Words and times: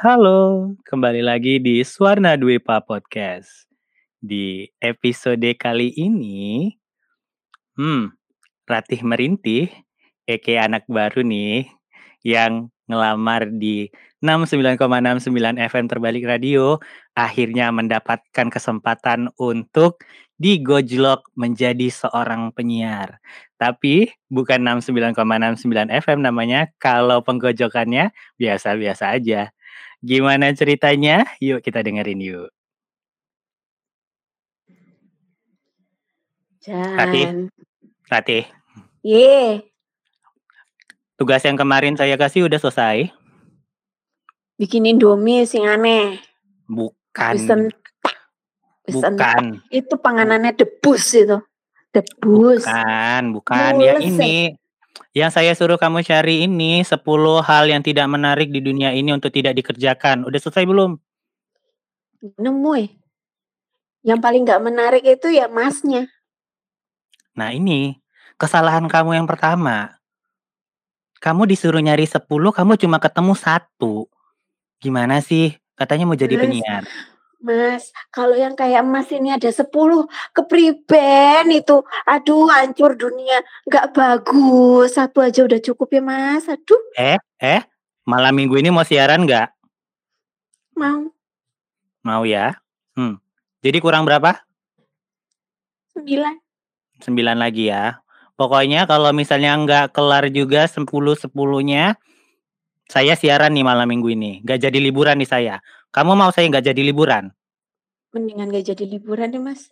Halo, 0.00 0.72
kembali 0.88 1.20
lagi 1.20 1.60
di 1.60 1.84
Suwarna 1.84 2.32
Dwipa 2.32 2.80
Podcast. 2.80 3.68
Di 4.16 4.64
episode 4.80 5.44
kali 5.60 5.92
ini, 5.92 6.72
hmm, 7.76 8.08
Ratih 8.64 9.04
Merintih, 9.04 9.68
aka 10.24 10.56
anak 10.64 10.88
baru 10.88 11.20
nih, 11.20 11.68
yang 12.24 12.72
ngelamar 12.88 13.52
di 13.52 13.92
69,69 14.24 15.60
FM 15.68 15.84
Terbalik 15.84 16.24
Radio, 16.24 16.80
akhirnya 17.12 17.68
mendapatkan 17.68 18.48
kesempatan 18.48 19.28
untuk 19.36 20.00
digojlok 20.40 21.28
menjadi 21.36 21.92
seorang 21.92 22.56
penyiar. 22.56 23.20
Tapi 23.60 24.08
bukan 24.32 24.64
69,69 24.64 25.92
FM 25.92 26.24
namanya, 26.24 26.72
kalau 26.80 27.20
penggojokannya 27.20 28.16
biasa-biasa 28.40 29.20
aja. 29.20 29.52
Gimana 30.00 30.52
ceritanya? 30.56 31.28
Yuk 31.38 31.60
kita 31.60 31.84
dengerin 31.84 32.20
yuk. 32.20 32.50
Ratih, 36.68 37.24
Jan. 37.24 37.38
Ratih, 38.12 38.44
Ye, 39.00 39.64
tugas 41.16 41.40
yang 41.40 41.56
kemarin 41.56 41.96
saya 41.96 42.20
kasih 42.20 42.52
udah 42.52 42.60
selesai? 42.60 43.08
bikin 44.60 44.84
Indomie 44.84 45.48
sing 45.48 45.64
aneh. 45.64 46.20
Bukan, 46.68 47.34
bukan, 48.84 49.44
Itu 49.72 49.96
panganannya 49.96 50.52
debus 50.52 51.16
itu. 51.16 51.40
Debus. 51.90 52.68
bukan, 52.68 53.22
bukan. 53.40 53.72
Yang 53.80 54.00
Mules, 54.04 54.20
ini, 54.20 54.36
yang 55.10 55.30
saya 55.34 55.50
suruh 55.58 55.74
kamu 55.74 56.06
cari 56.06 56.46
ini 56.46 56.86
10 56.86 57.02
hal 57.42 57.64
yang 57.66 57.82
tidak 57.82 58.06
menarik 58.06 58.54
di 58.54 58.62
dunia 58.62 58.94
ini 58.94 59.10
untuk 59.10 59.34
tidak 59.34 59.58
dikerjakan. 59.58 60.22
Udah 60.22 60.38
selesai 60.38 60.62
belum? 60.62 60.94
Nemu 62.38 62.72
ya. 62.78 62.88
Yang 64.00 64.20
paling 64.22 64.42
gak 64.46 64.62
menarik 64.62 65.04
itu 65.04 65.28
ya 65.28 65.50
masnya. 65.50 66.08
Nah 67.34 67.50
ini, 67.52 67.98
kesalahan 68.38 68.86
kamu 68.86 69.18
yang 69.18 69.26
pertama. 69.28 69.98
Kamu 71.20 71.44
disuruh 71.44 71.82
nyari 71.82 72.08
10, 72.08 72.24
kamu 72.24 72.72
cuma 72.80 72.96
ketemu 72.96 73.34
satu. 73.36 74.08
Gimana 74.80 75.20
sih? 75.20 75.52
Katanya 75.76 76.08
mau 76.08 76.16
jadi 76.16 76.40
penyiar. 76.40 76.88
Mas, 77.40 77.88
kalau 78.12 78.36
yang 78.36 78.52
kayak 78.52 78.84
emas 78.84 79.08
ini 79.08 79.32
ada 79.32 79.48
10 79.48 80.04
kepriben 80.36 81.48
itu. 81.48 81.80
Aduh, 82.04 82.52
hancur 82.52 82.92
dunia. 83.00 83.40
Gak 83.64 83.96
bagus. 83.96 84.92
Satu 84.92 85.24
aja 85.24 85.48
udah 85.48 85.56
cukup 85.56 85.88
ya, 85.88 86.02
Mas. 86.04 86.44
Aduh, 86.46 86.76
Eh, 86.94 87.16
eh, 87.40 87.64
malam 88.04 88.36
minggu 88.36 88.60
ini 88.60 88.68
mau 88.68 88.84
siaran 88.84 89.24
nggak? 89.24 89.48
mau. 90.76 91.12
Mau 92.00 92.24
ya? 92.24 92.56
Hmm. 92.96 93.20
Jadi 93.60 93.84
kurang 93.84 94.08
berapa? 94.08 94.40
Sembilan. 95.92 96.40
9 97.00 97.36
lagi 97.36 97.68
ya. 97.68 98.00
Pokoknya 98.36 98.88
kalau 98.88 99.12
misalnya 99.12 99.52
nggak 99.60 99.92
kelar 99.92 100.32
juga 100.32 100.64
10-10-nya, 100.64 102.00
saya 102.88 103.12
siaran 103.12 103.52
nih 103.52 103.64
malam 103.64 103.84
minggu 103.84 104.08
ini. 104.16 104.40
Nggak 104.40 104.68
jadi 104.68 104.78
liburan 104.80 105.20
nih 105.20 105.28
saya. 105.28 105.56
Kamu 105.90 106.14
mau 106.14 106.30
saya 106.30 106.46
nggak 106.46 106.70
jadi 106.70 106.82
liburan? 106.86 107.34
Mendingan 108.14 108.50
gak 108.50 108.74
jadi 108.74 108.84
liburan 108.90 109.30
deh, 109.30 109.42
Mas. 109.42 109.70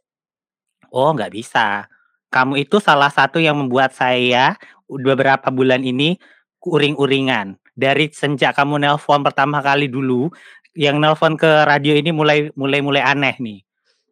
Oh, 0.94 1.10
nggak 1.10 1.34
bisa. 1.34 1.90
Kamu 2.30 2.58
itu 2.58 2.78
salah 2.78 3.10
satu 3.10 3.42
yang 3.42 3.58
membuat 3.58 3.94
saya 3.94 4.54
beberapa 4.86 5.50
bulan 5.50 5.82
ini 5.82 6.18
uring-uringan. 6.62 7.58
Dari 7.78 8.10
sejak 8.10 8.58
kamu 8.58 8.82
nelpon 8.82 9.22
pertama 9.22 9.62
kali 9.62 9.86
dulu, 9.86 10.30
yang 10.74 10.98
nelpon 10.98 11.38
ke 11.38 11.66
radio 11.66 11.94
ini 11.94 12.10
mulai 12.10 12.50
mulai 12.54 12.82
mulai 12.82 13.02
aneh 13.02 13.38
nih. 13.38 13.58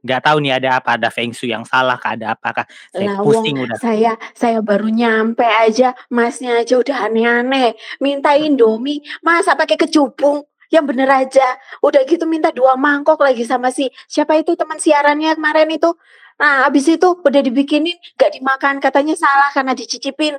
Nggak 0.06 0.20
tahu 0.22 0.36
nih 0.38 0.52
ada 0.62 0.78
apa, 0.78 0.94
ada 0.94 1.10
feng 1.10 1.34
shui 1.34 1.50
yang 1.50 1.66
salah, 1.66 1.98
kah, 1.98 2.14
ada 2.14 2.38
apakah? 2.38 2.62
Saya 2.94 3.10
Lah 3.10 3.27
wong 3.27 3.42
pusing 3.42 3.58
udah. 3.58 3.78
saya 3.83 4.14
saya 4.39 4.62
baru 4.62 4.86
nyampe 4.86 5.42
aja, 5.42 5.98
masnya 6.14 6.62
aja 6.62 6.78
udah 6.78 7.11
aneh-aneh. 7.11 7.74
Minta 7.98 8.39
Indomie, 8.39 9.02
masa 9.22 9.58
pakai 9.58 9.74
kecubung? 9.74 10.46
Yang 10.72 10.84
bener 10.94 11.08
aja. 11.08 11.46
Udah 11.82 12.02
gitu 12.06 12.24
minta 12.27 12.50
dua 12.50 12.74
mangkok 12.74 13.20
lagi 13.22 13.42
sama 13.46 13.70
si 13.70 13.90
siapa 14.10 14.38
itu 14.38 14.54
teman 14.58 14.78
siarannya 14.80 15.36
kemarin 15.38 15.70
itu. 15.70 15.90
Nah, 16.36 16.68
habis 16.68 16.84
itu 16.86 17.08
udah 17.16 17.40
dibikinin 17.40 17.96
gak 18.20 18.36
dimakan 18.36 18.77
katanya 18.77 19.16
salah 19.16 19.48
karena 19.56 19.72
dicicipin. 19.72 20.36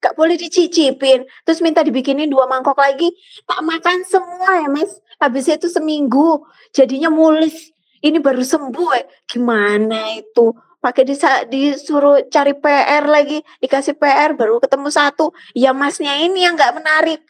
Gak 0.00 0.16
boleh 0.16 0.36
dicicipin. 0.40 1.28
Terus 1.44 1.60
minta 1.60 1.84
dibikinin 1.84 2.28
dua 2.32 2.48
mangkok 2.48 2.76
lagi. 2.80 3.12
Tak 3.44 3.60
makan 3.60 4.04
semua 4.08 4.64
ya, 4.64 4.68
Mas. 4.72 4.92
Habis 5.20 5.52
itu 5.52 5.68
seminggu 5.68 6.44
jadinya 6.72 7.12
mulis. 7.12 7.72
Ini 8.00 8.20
baru 8.20 8.40
sembuh 8.40 8.90
ya. 8.96 9.04
Gimana 9.28 10.16
itu? 10.16 10.56
pakai 10.86 11.02
disa, 11.02 11.42
disuruh 11.50 12.30
cari 12.30 12.54
PR 12.54 13.02
lagi 13.10 13.42
dikasih 13.58 13.98
PR 13.98 14.38
baru 14.38 14.62
ketemu 14.62 14.86
satu 14.86 15.34
ya 15.50 15.74
masnya 15.74 16.14
ini 16.22 16.46
yang 16.46 16.54
nggak 16.54 16.78
menarik 16.78 17.26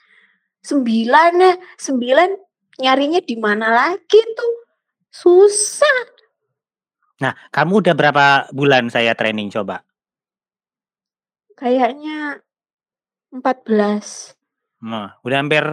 sembilan 0.66 1.32
ya 1.38 1.54
sembilan 1.78 2.28
nyarinya 2.82 3.22
di 3.22 3.36
mana 3.38 3.70
lagi 3.70 4.20
tuh 4.34 4.54
susah 5.14 6.18
Nah, 7.16 7.32
kamu 7.48 7.80
udah 7.80 7.94
berapa 7.96 8.26
bulan 8.52 8.92
saya 8.92 9.16
training 9.16 9.48
coba? 9.48 9.80
kayaknya 11.56 12.44
14 13.32 14.36
Nah, 14.84 15.16
udah 15.24 15.38
hampir 15.40 15.64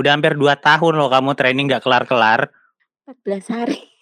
udah 0.00 0.10
hampir 0.16 0.32
2 0.32 0.56
tahun 0.56 0.94
loh 0.96 1.12
kamu 1.12 1.36
training 1.36 1.68
nggak 1.68 1.84
kelar-kelar. 1.84 2.48
14 3.04 3.52
hari 3.52 3.95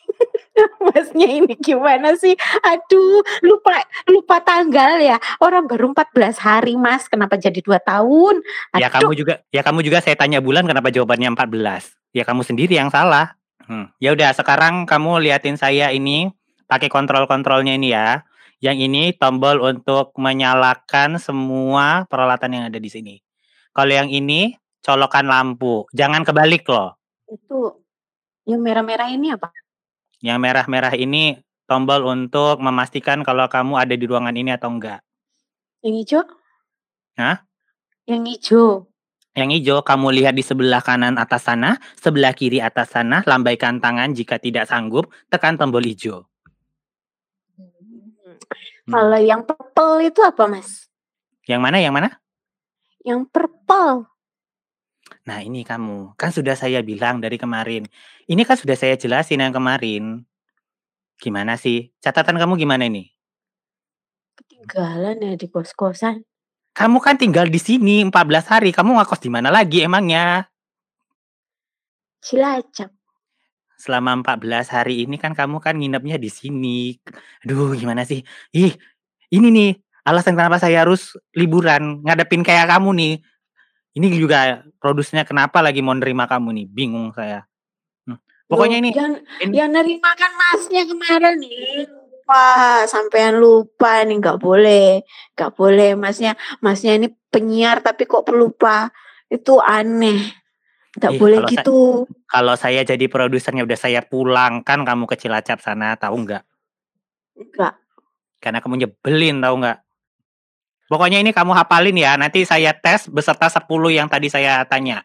Masnya 0.87 1.29
ini 1.29 1.55
gimana 1.59 2.15
sih? 2.15 2.35
Aduh, 2.63 3.23
lupa 3.43 3.83
lupa 4.07 4.39
tanggal 4.43 5.03
ya. 5.03 5.19
Orang 5.43 5.67
baru 5.67 5.91
14 5.93 6.39
hari, 6.39 6.75
Mas. 6.79 7.11
Kenapa 7.11 7.35
jadi 7.35 7.59
2 7.59 7.79
tahun? 7.83 8.41
Ya 8.79 8.89
Aduh, 8.89 9.11
kamu 9.11 9.13
juga 9.19 9.35
ya 9.51 9.63
kamu 9.67 9.81
juga 9.83 9.99
saya 10.01 10.15
tanya 10.15 10.39
bulan 10.39 10.67
kenapa 10.67 10.91
jawabannya 10.95 11.35
14? 11.35 12.15
Ya 12.15 12.23
kamu 12.23 12.43
sendiri 12.47 12.79
yang 12.79 12.91
salah. 12.95 13.35
Hmm. 13.67 13.91
Ya 13.99 14.13
udah 14.13 14.31
sekarang 14.37 14.85
kamu 14.85 15.25
liatin 15.25 15.57
saya 15.59 15.91
ini 15.91 16.31
pakai 16.71 16.87
kontrol-kontrolnya 16.87 17.75
ini 17.75 17.91
ya. 17.91 18.23
Yang 18.63 18.89
ini 18.89 19.03
tombol 19.13 19.61
untuk 19.61 20.17
menyalakan 20.17 21.21
semua 21.21 22.09
peralatan 22.09 22.57
yang 22.57 22.65
ada 22.73 22.81
di 22.81 22.89
sini. 22.89 23.15
Kalau 23.75 23.93
yang 23.93 24.09
ini 24.09 24.57
colokan 24.85 25.27
lampu. 25.27 25.89
Jangan 25.97 26.23
kebalik 26.23 26.69
loh. 26.69 26.97
itu 27.25 27.81
yang 28.45 28.61
merah-merah 28.61 29.09
ini 29.09 29.33
apa? 29.33 29.49
Yang 30.21 30.39
merah-merah 30.39 30.95
ini 30.95 31.41
tombol 31.65 32.05
untuk 32.05 32.61
memastikan 32.61 33.25
kalau 33.25 33.49
kamu 33.49 33.75
ada 33.81 33.95
di 33.97 34.05
ruangan 34.05 34.37
ini 34.37 34.53
atau 34.53 34.71
enggak. 34.71 35.01
Yang 35.81 35.95
hijau? 36.05 36.23
Hah? 37.17 37.37
Yang 38.05 38.23
hijau. 38.29 38.67
Yang 39.35 39.51
hijau 39.59 39.79
kamu 39.83 40.15
lihat 40.23 40.35
di 40.39 40.47
sebelah 40.47 40.79
kanan 40.79 41.19
atas 41.19 41.51
sana, 41.51 41.83
sebelah 41.99 42.31
kiri 42.31 42.63
atas 42.63 42.95
sana, 42.95 43.27
lambaikan 43.27 43.83
tangan 43.83 44.15
jika 44.15 44.39
tidak 44.39 44.71
sanggup, 44.71 45.11
tekan 45.27 45.59
tombol 45.59 45.83
hijau. 45.83 46.23
Hmm. 47.59 48.95
Kalau 48.95 49.19
yang 49.19 49.43
purple 49.43 50.07
itu 50.07 50.21
apa, 50.23 50.45
Mas? 50.47 50.87
Yang 51.51 51.61
mana? 51.61 51.77
Yang 51.83 51.95
mana? 51.99 52.09
Yang 53.03 53.21
purple. 53.33 54.14
Nah, 55.25 55.41
ini 55.41 55.65
kamu. 55.65 56.17
Kan 56.17 56.31
sudah 56.33 56.57
saya 56.57 56.81
bilang 56.81 57.21
dari 57.21 57.37
kemarin. 57.41 57.89
Ini 58.29 58.43
kan 58.45 58.57
sudah 58.57 58.77
saya 58.77 58.97
jelasin 58.97 59.41
yang 59.41 59.53
kemarin. 59.53 60.25
Gimana 61.21 61.57
sih? 61.57 61.93
Catatan 62.01 62.37
kamu 62.37 62.61
gimana 62.61 62.85
ini? 62.89 63.09
Ketinggalan 64.37 65.23
ya 65.23 65.33
di 65.39 65.47
kos-kosan. 65.49 66.25
Kamu 66.75 66.99
kan 66.99 67.15
tinggal 67.15 67.47
di 67.47 67.61
sini 67.63 68.03
14 68.03 68.51
hari. 68.51 68.71
Kamu 68.75 68.99
ngakos 68.99 69.23
di 69.23 69.31
mana 69.31 69.49
lagi 69.49 69.87
emangnya? 69.87 70.51
Cilacap. 72.19 72.91
Selama 73.79 74.19
14 74.25 74.73
hari 74.73 75.07
ini 75.07 75.21
kan 75.21 75.37
kamu 75.37 75.63
kan 75.63 75.79
nginepnya 75.79 76.19
di 76.19 76.33
sini. 76.33 76.99
Aduh, 77.47 77.77
gimana 77.79 78.03
sih? 78.03 78.27
Ih, 78.51 78.75
ini 79.31 79.49
nih 79.55 79.71
alasan 80.03 80.35
kenapa 80.35 80.59
saya 80.59 80.83
harus 80.83 81.15
liburan 81.37 82.03
ngadepin 82.03 82.43
kayak 82.43 82.75
kamu 82.75 82.91
nih. 82.97 83.15
Ini 83.95 84.07
juga 84.19 84.67
produsernya 84.83 85.23
kenapa 85.23 85.63
lagi 85.63 85.79
mau 85.79 85.95
nerima 85.95 86.27
kamu 86.27 86.51
nih? 86.51 86.67
Bingung 86.67 87.15
saya. 87.15 87.47
Hmm. 88.03 88.19
Pokoknya 88.51 88.83
Loh, 88.83 88.83
ini 88.83 88.91
yang 88.91 89.13
ini 89.39 89.55
yang 89.55 89.71
nerima 89.71 90.11
kan 90.19 90.35
masnya 90.35 90.83
kemarin 90.83 91.39
nih. 91.39 91.87
Lupa, 92.25 92.89
sampean 92.89 93.37
lupa 93.37 94.01
nih 94.03 94.17
nggak 94.19 94.41
boleh, 94.41 95.05
nggak 95.37 95.53
boleh 95.55 95.93
masnya, 95.93 96.35
masnya 96.65 96.97
ini 96.97 97.13
penyiar 97.29 97.85
tapi 97.85 98.09
kok 98.09 98.25
pelupa, 98.25 98.89
itu 99.29 99.61
aneh, 99.61 100.33
nggak 100.97 101.21
boleh 101.21 101.45
kalau 101.45 101.53
saya 101.53 101.61
gitu. 101.61 101.79
kalau 102.25 102.55
saya 102.57 102.81
jadi 102.81 103.07
produsernya 103.13 103.69
udah 103.69 103.77
saya 103.77 104.01
pulangkan 104.01 104.89
kamu 104.89 105.05
ke 105.05 105.21
Cilacap 105.21 105.61
sana, 105.61 106.01
tahu 106.01 106.25
nggak? 106.25 106.43
Enggak. 107.37 107.77
Karena 108.41 108.65
kamu 108.65 108.75
nyebelin, 108.81 109.45
tahu 109.45 109.55
nggak? 109.61 109.84
Pokoknya 110.95 111.19
ini 111.19 111.35
kamu 111.35 111.59
hafalin 111.59 111.99
ya. 111.99 112.15
Nanti 112.15 112.47
saya 112.47 112.71
tes 112.71 113.11
beserta 113.11 113.51
10 113.51 113.67
yang 113.91 114.07
tadi 114.07 114.31
saya 114.31 114.63
tanya. 114.63 115.03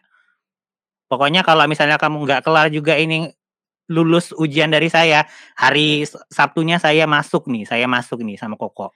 Pokoknya 1.10 1.42
kalau 1.42 1.66
misalnya 1.66 1.98
kamu 1.98 2.22
nggak 2.22 2.46
kelar 2.46 2.70
juga 2.70 2.94
ini 2.94 3.26
lulus 3.90 4.30
ujian 4.38 4.70
dari 4.70 4.86
saya, 4.86 5.26
hari 5.58 6.06
Sabtunya 6.30 6.78
saya 6.78 7.10
masuk 7.10 7.50
nih, 7.50 7.66
saya 7.66 7.90
masuk 7.90 8.22
nih 8.22 8.38
sama 8.38 8.54
Koko. 8.54 8.94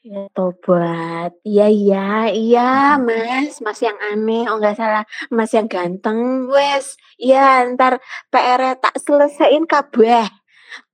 Ya 0.00 0.32
tobat. 0.32 1.36
Iya 1.44 1.68
iya 1.68 2.32
iya. 2.32 2.96
Mas, 2.96 3.60
Mas 3.60 3.84
yang 3.84 4.00
aneh, 4.00 4.48
oh 4.48 4.56
nggak 4.56 4.80
salah, 4.80 5.04
Mas 5.28 5.52
yang 5.52 5.68
ganteng. 5.68 6.48
Wes, 6.48 6.96
iya 7.20 7.68
entar 7.68 8.00
PR-nya 8.32 8.80
tak 8.80 8.96
selesaiin 8.96 9.68
kabeh. 9.68 10.24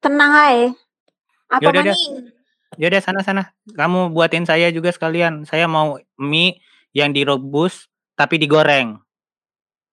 Tenang 0.03 0.33
ae. 0.35 0.75
Ya 0.75 1.55
Apa 1.63 1.71
udah. 1.71 1.95
maning? 1.95 2.35
Ya 2.77 2.93
udah 2.93 3.03
sana 3.03 3.21
sana. 3.25 3.43
Kamu 3.73 4.13
buatin 4.13 4.45
saya 4.45 4.69
juga 4.69 4.93
sekalian. 4.93 5.49
Saya 5.49 5.65
mau 5.65 5.97
mie 6.21 6.61
yang 6.93 7.13
direbus 7.13 7.89
tapi 8.17 8.37
digoreng. 8.37 9.01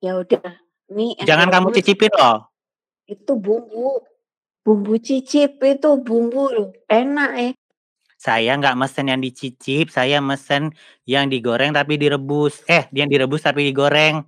Ya 0.03 0.19
udah, 0.19 0.59
mie 0.91 1.15
Jangan 1.23 1.47
kamu 1.47 1.71
cicipin 1.75 2.11
loh. 2.15 2.47
itu 3.07 3.35
bumbu. 3.35 3.99
Bumbu 4.63 4.95
cicip 4.95 5.59
itu 5.59 5.89
bumbu 5.99 6.47
loh, 6.47 6.71
enak 6.87 7.31
eh. 7.35 7.51
Saya 8.15 8.55
nggak 8.55 8.79
mesen 8.79 9.11
yang 9.11 9.19
dicicip, 9.19 9.91
saya 9.91 10.23
mesen 10.23 10.71
yang 11.03 11.27
digoreng 11.27 11.75
tapi 11.75 11.99
direbus. 11.99 12.63
Eh, 12.71 12.87
yang 12.95 13.11
direbus 13.11 13.43
tapi 13.43 13.67
digoreng. 13.67 14.23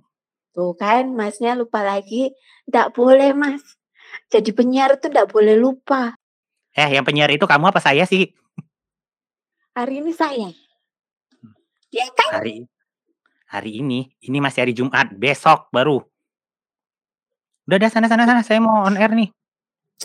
Tuh 0.52 0.76
kan 0.76 1.08
Masnya 1.16 1.56
lupa 1.56 1.80
lagi. 1.80 2.36
Nggak 2.68 2.92
boleh 2.92 3.32
Mas. 3.32 3.64
Jadi 4.28 4.52
penyiar 4.52 5.00
itu 5.00 5.08
nggak 5.08 5.32
boleh 5.32 5.56
lupa. 5.56 6.12
Eh, 6.76 6.92
yang 6.92 7.08
penyiar 7.08 7.32
itu 7.32 7.48
kamu 7.48 7.72
apa 7.72 7.80
saya 7.80 8.04
sih? 8.04 8.36
Hari 9.76 10.00
ini 10.00 10.12
saya. 10.16 10.48
Ya 11.92 12.08
kan? 12.16 12.40
Hari 12.40 12.64
hari 13.44 13.84
ini, 13.84 14.08
ini 14.24 14.38
masih 14.40 14.64
hari 14.64 14.72
Jumat, 14.72 15.12
besok 15.12 15.68
baru. 15.68 16.00
Udah 17.68 17.76
dah 17.84 17.90
sana 17.92 18.08
sana 18.08 18.24
sana, 18.24 18.40
saya 18.40 18.56
mau 18.56 18.88
on 18.88 18.96
air 18.96 19.12
nih. 19.12 19.28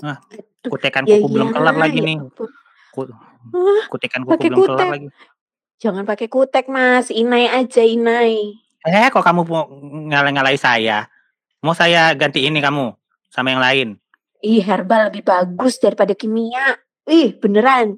Nah, 0.04 0.20
kutekan 0.68 1.08
ya 1.08 1.24
kuku 1.24 1.28
belum 1.32 1.56
kelar 1.56 1.72
iyalah, 1.72 1.88
lagi 1.88 2.00
ya 2.04 2.08
nih. 2.12 2.18
kutekan 3.88 4.28
kuku 4.28 4.44
belum 4.44 4.60
kelar 4.60 4.76
kutek. 4.76 4.90
lagi. 4.92 5.08
Jangan 5.80 6.04
pakai 6.04 6.28
kutek 6.28 6.66
Mas, 6.68 7.08
inai 7.08 7.48
aja 7.48 7.80
inai. 7.80 8.60
Eh, 8.84 9.08
kok 9.08 9.24
kamu 9.24 9.48
mau 9.48 9.72
ngalah-ngalahi 10.12 10.60
saya? 10.60 11.08
Mau 11.64 11.72
saya 11.72 12.12
ganti 12.12 12.44
ini 12.44 12.60
kamu 12.60 12.92
sama 13.32 13.56
yang 13.56 13.64
lain? 13.64 13.88
Ih, 14.44 14.60
herbal 14.60 15.08
lebih 15.08 15.24
bagus 15.24 15.80
daripada 15.80 16.12
kimia. 16.12 16.76
Ih, 17.08 17.40
beneran. 17.40 17.98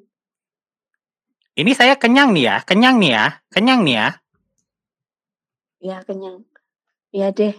Ini 1.54 1.72
saya 1.78 1.94
kenyang 2.02 2.34
nih 2.34 2.44
ya, 2.50 2.56
kenyang 2.66 2.98
nih 2.98 3.12
ya, 3.14 3.26
kenyang 3.54 3.86
nih 3.86 3.96
ya. 4.02 4.08
Ya 5.84 5.98
kenyang. 6.02 6.42
Ya 7.14 7.30
deh. 7.30 7.54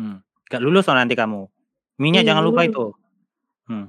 Hmm. 0.00 0.24
Gak 0.48 0.64
lulus 0.64 0.88
loh 0.88 0.96
nanti 0.96 1.12
kamu. 1.12 1.44
Minyak 2.00 2.24
Ih, 2.24 2.28
jangan 2.32 2.44
lupa 2.48 2.64
lulus. 2.64 2.72
itu. 2.72 2.86
Hmm. 3.68 3.86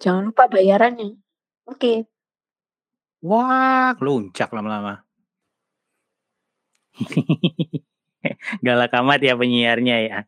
Jangan 0.00 0.22
lupa 0.32 0.48
bayarannya. 0.48 1.20
Oke. 1.68 2.08
Wah, 3.20 3.92
luncak 4.00 4.48
lama-lama. 4.56 5.04
Galak 8.64 8.92
amat 9.04 9.20
ya 9.20 9.34
penyiarnya 9.36 9.96
ya. 10.08 10.18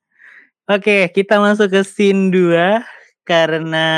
Oke, 0.69 1.09
kita 1.17 1.41
masuk 1.41 1.73
ke 1.73 1.81
scene 1.83 2.29
2 2.29 2.85
karena 3.25 3.89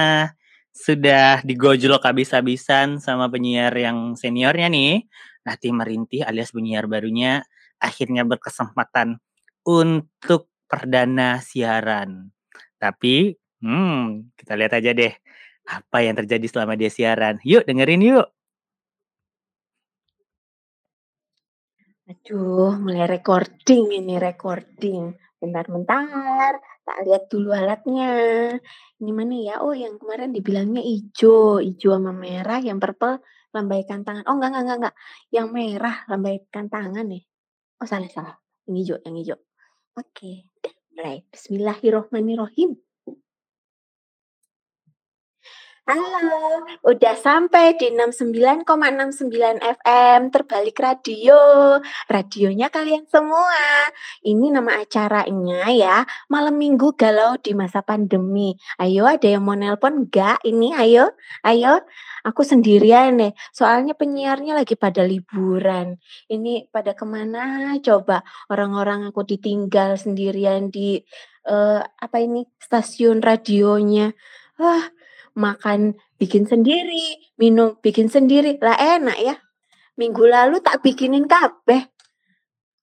sudah 0.72 1.44
digojlok 1.44 2.02
habis-habisan 2.02 2.98
sama 2.98 3.28
penyiar 3.28 3.72
yang 3.76 4.16
seniornya 4.16 4.72
nih. 4.72 5.04
Nanti 5.44 5.68
Merintih 5.70 6.24
alias 6.24 6.50
penyiar 6.50 6.88
barunya 6.88 7.44
akhirnya 7.82 8.24
berkesempatan 8.24 9.20
untuk 9.66 10.48
perdana 10.66 11.38
siaran. 11.44 12.32
Tapi, 12.80 13.36
hmm, 13.62 14.34
kita 14.34 14.52
lihat 14.56 14.72
aja 14.80 14.90
deh 14.96 15.12
apa 15.68 15.98
yang 16.02 16.18
terjadi 16.18 16.46
selama 16.48 16.74
dia 16.74 16.90
siaran. 16.90 17.38
Yuk 17.46 17.66
dengerin 17.68 18.02
yuk. 18.02 18.26
Aduh, 22.10 22.74
mulai 22.82 23.06
recording 23.06 23.94
ini 23.94 24.18
recording. 24.18 25.14
Bentar-bentar, 25.42 26.62
tak 26.86 26.98
lihat 27.02 27.26
dulu 27.26 27.50
alatnya. 27.50 28.14
Ini 29.02 29.10
mana 29.10 29.34
ya? 29.34 29.54
Oh, 29.58 29.74
yang 29.74 29.98
kemarin 29.98 30.30
dibilangnya 30.30 30.78
hijau, 30.78 31.58
hijau 31.58 31.98
sama 31.98 32.14
merah, 32.14 32.62
yang 32.62 32.78
purple 32.78 33.18
lambaikan 33.50 34.06
tangan. 34.06 34.22
Oh, 34.30 34.38
enggak, 34.38 34.54
enggak, 34.54 34.62
enggak, 34.62 34.78
enggak. 34.78 34.96
Yang 35.34 35.48
merah 35.50 35.96
lambaikan 36.06 36.64
tangan 36.70 37.06
nih. 37.10 37.22
Oh, 37.82 37.86
salah, 37.90 38.06
salah. 38.06 38.34
Yang 38.70 38.76
hijau, 38.78 38.96
yang 39.02 39.14
hijau. 39.18 39.38
Oke, 39.98 40.46
udah 40.62 40.74
mulai. 40.94 41.16
Bismillahirrohmanirrohim. 41.34 42.78
Halo, 45.82 46.62
udah 46.86 47.18
sampai 47.18 47.74
di 47.74 47.90
69,69 47.90 49.58
FM 49.58 50.30
Terbalik 50.30 50.78
Radio. 50.78 51.34
Radionya 52.06 52.70
kalian 52.70 53.10
semua. 53.10 53.90
Ini 54.22 54.54
nama 54.54 54.78
acaranya 54.78 55.66
ya, 55.74 56.06
Malam 56.30 56.54
Minggu 56.54 56.94
Galau 56.94 57.34
di 57.42 57.58
Masa 57.58 57.82
Pandemi. 57.82 58.54
Ayo, 58.78 59.10
ada 59.10 59.26
yang 59.26 59.42
mau 59.42 59.58
nelpon 59.58 60.06
enggak? 60.06 60.38
Ini 60.46 60.70
ayo, 60.86 61.18
ayo. 61.42 61.82
Aku 62.30 62.46
sendirian 62.46 63.18
nih, 63.18 63.34
soalnya 63.50 63.98
penyiarnya 63.98 64.54
lagi 64.54 64.78
pada 64.78 65.02
liburan. 65.02 65.98
Ini 66.30 66.70
pada 66.70 66.94
ke 66.94 67.02
mana 67.02 67.74
coba? 67.82 68.22
Orang-orang 68.46 69.10
aku 69.10 69.26
ditinggal 69.26 69.98
sendirian 69.98 70.70
di 70.70 71.02
eh, 71.50 71.82
apa 71.82 72.16
ini 72.22 72.46
stasiun 72.62 73.18
radionya. 73.18 74.14
Wah, 74.62 75.01
makan 75.34 75.96
bikin 76.20 76.44
sendiri, 76.48 77.32
minum 77.36 77.76
bikin 77.80 78.08
sendiri. 78.08 78.56
Lah 78.60 78.76
enak 78.76 79.18
ya. 79.20 79.36
Minggu 79.96 80.24
lalu 80.24 80.60
tak 80.64 80.80
bikinin 80.80 81.28
kabeh. 81.28 81.88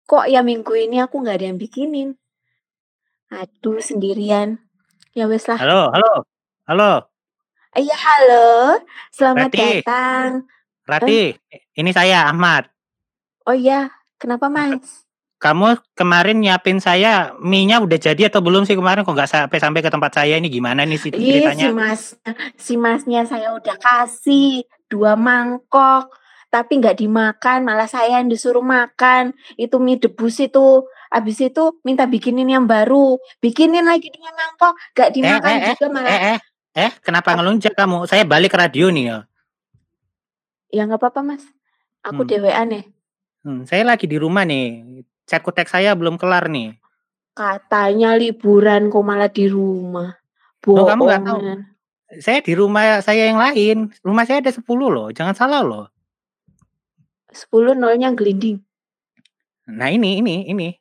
Kok 0.05 0.25
ya 0.29 0.41
minggu 0.41 0.73
ini 0.73 1.01
aku 1.01 1.21
nggak 1.21 1.37
ada 1.41 1.45
yang 1.49 1.59
bikinin. 1.61 2.17
Aduh 3.29 3.81
sendirian. 3.81 4.57
Ya 5.13 5.25
wes 5.25 5.45
lah. 5.49 5.57
Halo, 5.57 5.89
halo. 5.93 6.13
Halo, 6.69 7.09
Iya 7.73 7.97
halo. 7.97 8.77
Selamat 9.13 9.49
Rati. 9.53 9.61
datang. 9.81 10.29
Rati. 10.85 11.33
Ini 11.77 11.91
saya 11.93 12.29
Ahmad. 12.29 12.69
Oh 13.45 13.53
iya, 13.57 13.89
kenapa 14.21 14.49
Mas? 14.49 15.08
Kamu 15.39 15.79
kemarin 15.95 16.43
nyiapin 16.43 16.83
saya 16.83 17.31
mie-nya 17.39 17.79
udah 17.79 17.95
jadi 17.95 18.27
atau 18.27 18.43
belum 18.43 18.67
sih 18.67 18.75
kemarin 18.75 19.07
kok 19.07 19.15
nggak 19.15 19.31
sampai 19.31 19.55
sampai 19.55 19.79
ke 19.79 19.87
tempat 19.87 20.11
saya 20.11 20.35
ini 20.35 20.51
gimana 20.51 20.83
nih 20.83 20.99
sih 20.99 21.15
Ih, 21.15 21.15
si 21.15 21.31
ceritanya? 21.39 21.71
Mas, 21.71 22.01
si 22.59 22.75
Masnya 22.75 23.23
saya 23.23 23.55
udah 23.55 23.79
kasih 23.79 24.67
dua 24.91 25.15
mangkok, 25.15 26.11
tapi 26.51 26.83
nggak 26.83 26.99
dimakan, 26.99 27.63
malah 27.63 27.87
saya 27.87 28.19
yang 28.19 28.27
disuruh 28.27 28.59
makan. 28.59 29.31
Itu 29.55 29.79
mie 29.79 29.95
debus 29.95 30.43
itu. 30.43 30.83
Habis 31.07 31.39
itu 31.41 31.63
minta 31.87 32.03
bikinin 32.03 32.45
yang 32.45 32.67
baru, 32.67 33.15
bikinin 33.39 33.87
lagi 33.87 34.11
dua 34.11 34.29
mangkok, 34.35 34.75
nggak 34.93 35.09
Eh, 35.09 35.15
dimakan 35.15 35.49
eh, 35.55 35.63
eh, 35.63 35.75
juga 35.79 35.87
malah. 35.87 36.11
eh, 36.11 36.21
eh, 36.35 36.39
eh, 36.83 36.91
kenapa 36.99 37.33
ngelunjak 37.33 37.73
kamu? 37.79 38.05
Saya 38.05 38.27
balik 38.27 38.51
ke 38.53 38.59
radio 38.59 38.91
nih 38.91 39.05
ya. 39.07 39.17
Ya 40.69 40.85
nggak 40.85 40.99
apa-apa 40.99 41.21
Mas, 41.25 41.43
aku 42.03 42.21
Hmm. 42.21 42.29
dewean 42.29 42.67
ya. 42.69 42.83
Hmm, 43.39 43.63
saya 43.65 43.87
lagi 43.87 44.03
di 44.05 44.19
rumah 44.19 44.43
nih. 44.43 44.99
Chat 45.29 45.45
kutek 45.45 45.69
saya 45.69 45.93
belum 45.93 46.17
kelar 46.17 46.49
nih. 46.49 46.73
Katanya 47.37 48.17
liburan 48.17 48.89
kok 48.89 49.05
malah 49.05 49.29
di 49.29 49.45
rumah. 49.45 50.17
Loh, 50.65 50.89
kamu 50.89 51.01
nggak 51.05 51.21
tahu? 51.21 51.39
Saya 52.17 52.41
di 52.41 52.53
rumah 52.57 52.97
saya 53.05 53.29
yang 53.29 53.37
lain. 53.37 53.93
Rumah 54.01 54.25
saya 54.25 54.41
ada 54.41 54.49
10 54.49 54.65
loh. 54.89 55.13
Jangan 55.13 55.37
salah 55.37 55.61
loh. 55.61 55.85
10 57.29 57.77
nolnya 57.77 58.09
gelinding. 58.17 58.57
Nah 59.69 59.93
ini, 59.93 60.17
ini, 60.17 60.49
ini, 60.49 60.73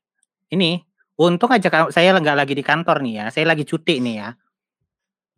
ini. 0.48 0.80
Untung 1.20 1.52
aja 1.52 1.68
saya 1.92 2.16
nggak 2.16 2.38
lagi 2.40 2.56
di 2.56 2.64
kantor 2.64 3.04
nih 3.04 3.14
ya. 3.20 3.24
Saya 3.28 3.52
lagi 3.52 3.68
cuti 3.68 4.00
nih 4.00 4.16
ya. 4.16 4.32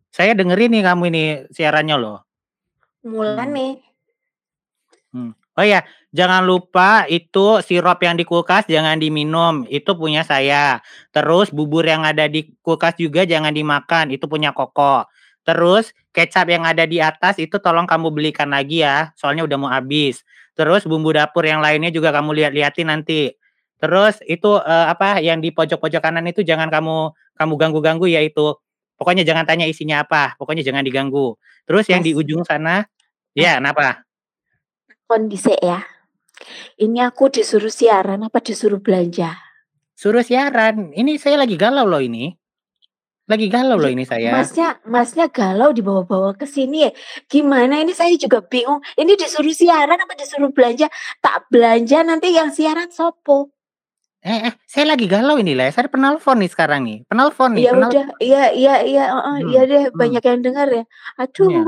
Saya 0.07 0.31
dengerin 0.39 0.71
nih 0.71 0.83
kamu 0.87 1.03
ini 1.11 1.23
siarannya 1.51 1.95
loh. 1.99 2.23
Mulane. 3.03 3.90
Oh 5.59 5.67
ya, 5.67 5.83
jangan 6.15 6.47
lupa 6.47 7.03
itu 7.11 7.59
sirup 7.59 7.99
yang 7.99 8.15
di 8.15 8.23
kulkas 8.23 8.63
jangan 8.71 8.95
diminum. 8.95 9.67
Itu 9.67 9.99
punya 9.99 10.23
saya. 10.23 10.79
Terus 11.11 11.51
bubur 11.51 11.83
yang 11.83 12.07
ada 12.07 12.31
di 12.31 12.55
kulkas 12.63 12.95
juga 12.95 13.27
jangan 13.27 13.51
dimakan. 13.51 14.15
Itu 14.15 14.31
punya 14.31 14.55
Koko. 14.55 15.03
Terus 15.43 15.91
kecap 16.15 16.47
yang 16.47 16.63
ada 16.63 16.87
di 16.87 17.03
atas 17.03 17.35
itu 17.35 17.59
tolong 17.59 17.83
kamu 17.83 18.15
belikan 18.15 18.47
lagi 18.55 18.79
ya. 18.87 19.11
Soalnya 19.19 19.43
udah 19.43 19.57
mau 19.59 19.67
habis. 19.67 20.23
Terus 20.55 20.87
bumbu 20.87 21.11
dapur 21.11 21.43
yang 21.43 21.59
lainnya 21.59 21.91
juga 21.91 22.15
kamu 22.15 22.31
lihat-lihatin 22.31 22.87
nanti. 22.87 23.35
Terus 23.81 24.23
itu 24.29 24.55
eh, 24.63 24.85
apa 24.87 25.19
yang 25.19 25.43
di 25.43 25.51
pojok-pojok 25.51 25.99
kanan 25.99 26.27
itu 26.31 26.47
jangan 26.47 26.71
kamu 26.71 27.11
kamu 27.35 27.53
ganggu-ganggu 27.59 28.07
ya 28.07 28.23
itu. 28.23 28.55
Pokoknya 28.95 29.27
jangan 29.27 29.43
tanya 29.43 29.67
isinya 29.67 30.05
apa. 30.05 30.37
Pokoknya 30.39 30.63
jangan 30.63 30.85
diganggu. 30.87 31.35
Terus 31.67 31.89
yang 31.91 31.99
di 32.05 32.13
ujung 32.15 32.45
sana, 32.47 32.85
ya 33.33 33.57
kenapa? 33.57 34.05
Kondisi 35.11 35.51
ya. 35.59 35.83
Ini 36.79 37.03
aku 37.03 37.27
disuruh 37.27 37.67
siaran 37.67 38.23
apa 38.23 38.39
disuruh 38.39 38.79
belanja? 38.79 39.35
Suruh 39.91 40.23
siaran. 40.23 40.95
Ini 40.95 41.19
saya 41.19 41.35
lagi 41.35 41.59
galau 41.59 41.83
loh 41.83 41.99
ini. 41.99 42.31
Lagi 43.27 43.51
galau 43.51 43.75
loh 43.75 43.91
Iya, 43.91 43.95
ini 43.99 44.05
saya. 44.07 44.31
Masnya 44.31 44.79
Masnya 44.87 45.27
galau 45.27 45.75
dibawa-bawa 45.75 46.31
ke 46.39 46.47
sini 46.47 46.87
ya. 46.87 46.91
Gimana 47.27 47.83
ini 47.83 47.91
saya 47.91 48.15
juga 48.15 48.39
bingung. 48.39 48.79
Ini 48.95 49.19
disuruh 49.19 49.51
siaran 49.51 49.99
apa 49.99 50.15
disuruh 50.15 50.47
belanja? 50.55 50.87
Tak 51.19 51.51
belanja 51.51 52.07
nanti 52.07 52.31
yang 52.31 52.47
siaran 52.55 52.87
sopo. 52.87 53.51
Eh, 54.23 54.47
eh, 54.47 54.53
saya 54.63 54.95
lagi 54.95 55.11
galau 55.11 55.43
ini 55.43 55.59
lah. 55.59 55.75
Saya 55.75 55.91
penelpon 55.91 56.39
nih 56.39 56.55
sekarang 56.55 56.87
nih. 56.87 57.03
Penelpon 57.11 57.59
nih. 57.59 57.67
Ya 57.67 57.71
penelpon. 57.75 57.91
udah, 57.99 58.05
iya 58.23 58.43
iya 58.55 58.75
iya, 58.87 59.03
heeh, 59.11 59.37
Hmm, 59.43 59.49
iya 59.51 59.61
deh 59.67 59.83
hmm. 59.91 59.97
banyak 59.99 60.23
yang 60.23 60.39
dengar 60.39 60.67
ya. 60.71 60.83
Aduh, 61.19 61.51
Iya. 61.51 61.67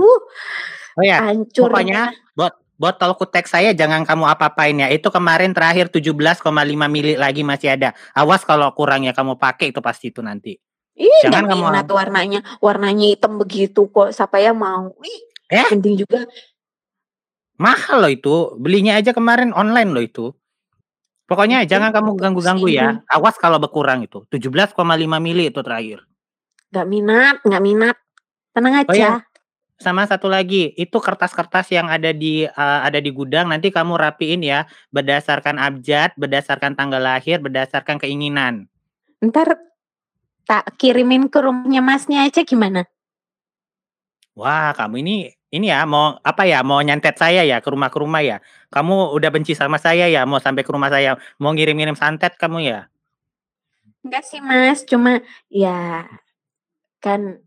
Oh 0.95 1.03
ya, 1.03 1.17
hancur. 1.27 1.67
pokoknya 1.73 2.13
bot 2.83 2.99
botol 2.99 3.15
kutek 3.15 3.47
saya 3.47 3.71
jangan 3.71 4.03
kamu 4.03 4.27
apa-apain 4.27 4.75
ya. 4.75 4.91
Itu 4.91 5.07
kemarin 5.07 5.55
terakhir 5.55 5.87
17,5 5.87 6.43
mili 6.91 7.15
lagi 7.15 7.47
masih 7.47 7.79
ada. 7.79 7.95
Awas 8.11 8.43
kalau 8.43 8.67
kurang 8.75 9.07
ya 9.07 9.15
kamu 9.15 9.39
pakai 9.39 9.71
itu 9.71 9.79
pasti 9.79 10.11
itu 10.11 10.19
nanti. 10.19 10.59
Ih, 10.99 11.23
Jangan 11.23 11.47
kamu 11.47 11.63
minat 11.71 11.87
warnanya. 11.87 12.39
Warnanya 12.59 13.07
hitam 13.15 13.39
begitu 13.39 13.87
kok. 13.87 14.11
Siapa 14.11 14.43
yang 14.43 14.59
mau? 14.59 14.91
Ih, 14.99 15.19
Eh? 15.47 15.67
mending 15.71 16.03
juga 16.03 16.27
mahal 17.55 18.03
loh 18.03 18.11
itu. 18.11 18.35
Belinya 18.59 18.99
aja 18.99 19.15
kemarin 19.15 19.55
online 19.55 19.89
loh 19.95 20.03
itu. 20.03 20.25
Pokoknya 21.23 21.63
Itu 21.63 21.71
jangan 21.71 21.95
kamu 21.95 22.19
ganggu-ganggu 22.19 22.67
ya. 22.67 22.99
Awas 23.07 23.39
kalau 23.39 23.57
berkurang 23.57 24.03
itu. 24.03 24.27
17,5 24.27 24.75
mili 25.23 25.47
itu 25.47 25.63
terakhir. 25.63 26.03
nggak 26.73 26.87
minat, 26.89 27.35
nggak 27.45 27.63
minat. 27.63 27.95
Tenang 28.53 28.73
Oh 28.89 28.93
ya, 28.97 29.21
aja. 29.21 29.32
Sama 29.83 30.07
satu 30.07 30.31
lagi, 30.31 30.71
itu 30.79 30.95
kertas-kertas 30.95 31.67
yang 31.75 31.91
ada 31.91 32.15
di 32.15 32.47
eh, 32.47 32.79
ada 32.87 33.03
di 33.03 33.11
gudang 33.11 33.51
nanti 33.51 33.67
kamu 33.69 33.99
rapiin 33.99 34.39
ya 34.39 34.63
berdasarkan 34.95 35.59
abjad, 35.59 36.15
berdasarkan 36.15 36.79
tanggal 36.79 37.03
lahir, 37.03 37.43
berdasarkan 37.43 37.99
keinginan. 37.99 38.71
Ntar 39.19 39.59
tak 40.47 40.79
kirimin 40.79 41.27
ke 41.27 41.43
rumahnya 41.43 41.83
masnya 41.83 42.23
aja 42.23 42.47
gimana? 42.47 42.87
Wah, 44.33 44.73
kamu 44.73 45.03
ini 45.03 45.15
ini 45.53 45.69
ya 45.69 45.85
mau 45.85 46.17
apa 46.25 46.49
ya? 46.49 46.65
Mau 46.65 46.81
nyantet 46.81 47.19
saya 47.19 47.45
ya 47.45 47.61
ke 47.61 47.69
rumah 47.69 47.93
ke 47.93 48.01
rumah 48.01 48.25
ya? 48.25 48.41
Kamu 48.73 49.13
udah 49.13 49.29
benci 49.29 49.53
sama 49.53 49.77
saya 49.77 50.09
ya? 50.09 50.25
Mau 50.25 50.41
sampai 50.41 50.65
ke 50.65 50.71
rumah 50.73 50.89
saya? 50.89 51.19
Mau 51.37 51.53
ngirim-ngirim 51.53 51.93
santet 51.93 52.33
kamu 52.41 52.65
ya? 52.65 52.79
Enggak 54.03 54.23
sih 54.27 54.41
mas, 54.43 54.83
cuma 54.83 55.23
ya 55.47 56.03
kan 56.99 57.39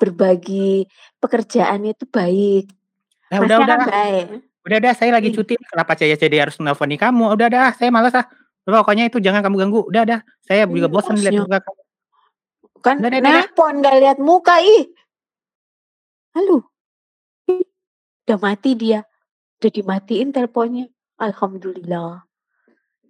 berbagi 0.00 0.88
pekerjaan 1.20 1.84
itu 1.84 2.08
baik. 2.08 2.72
Eh, 3.28 3.38
udah 3.38 3.56
udah 3.60 3.76
kan 3.76 3.80
ah. 3.84 3.88
baik. 3.92 4.26
udah 4.64 4.76
udah 4.80 4.92
saya 4.96 5.10
lagi 5.12 5.28
Ih. 5.30 5.36
cuti. 5.36 5.54
Kenapa 5.60 5.92
saya 5.94 6.16
jadi 6.16 6.48
harus 6.48 6.56
nelfoni 6.56 6.96
kamu? 6.96 7.36
Udah 7.36 7.48
dah, 7.52 7.68
saya 7.76 7.92
malas 7.92 8.16
ah. 8.16 8.24
Pokoknya 8.64 9.12
itu 9.12 9.20
jangan 9.20 9.44
kamu 9.44 9.56
ganggu. 9.68 9.80
Udah 9.84 10.02
dah, 10.08 10.20
saya 10.44 10.64
juga 10.64 10.88
bosan 10.88 11.20
lihat 11.20 11.44
muka 11.44 11.58
kamu. 11.60 11.82
Kan 12.80 12.96
Udah, 13.04 13.08
udah, 13.12 13.20
udah. 13.20 13.32
nelpon 13.44 13.74
nggak 13.84 13.96
lihat 14.00 14.18
muka 14.24 14.56
ih. 14.64 14.84
Halo. 16.32 16.64
Udah 18.24 18.38
mati 18.40 18.72
dia. 18.78 19.04
Udah 19.60 19.70
dimatiin 19.74 20.32
teleponnya. 20.32 20.86
Alhamdulillah. 21.20 22.24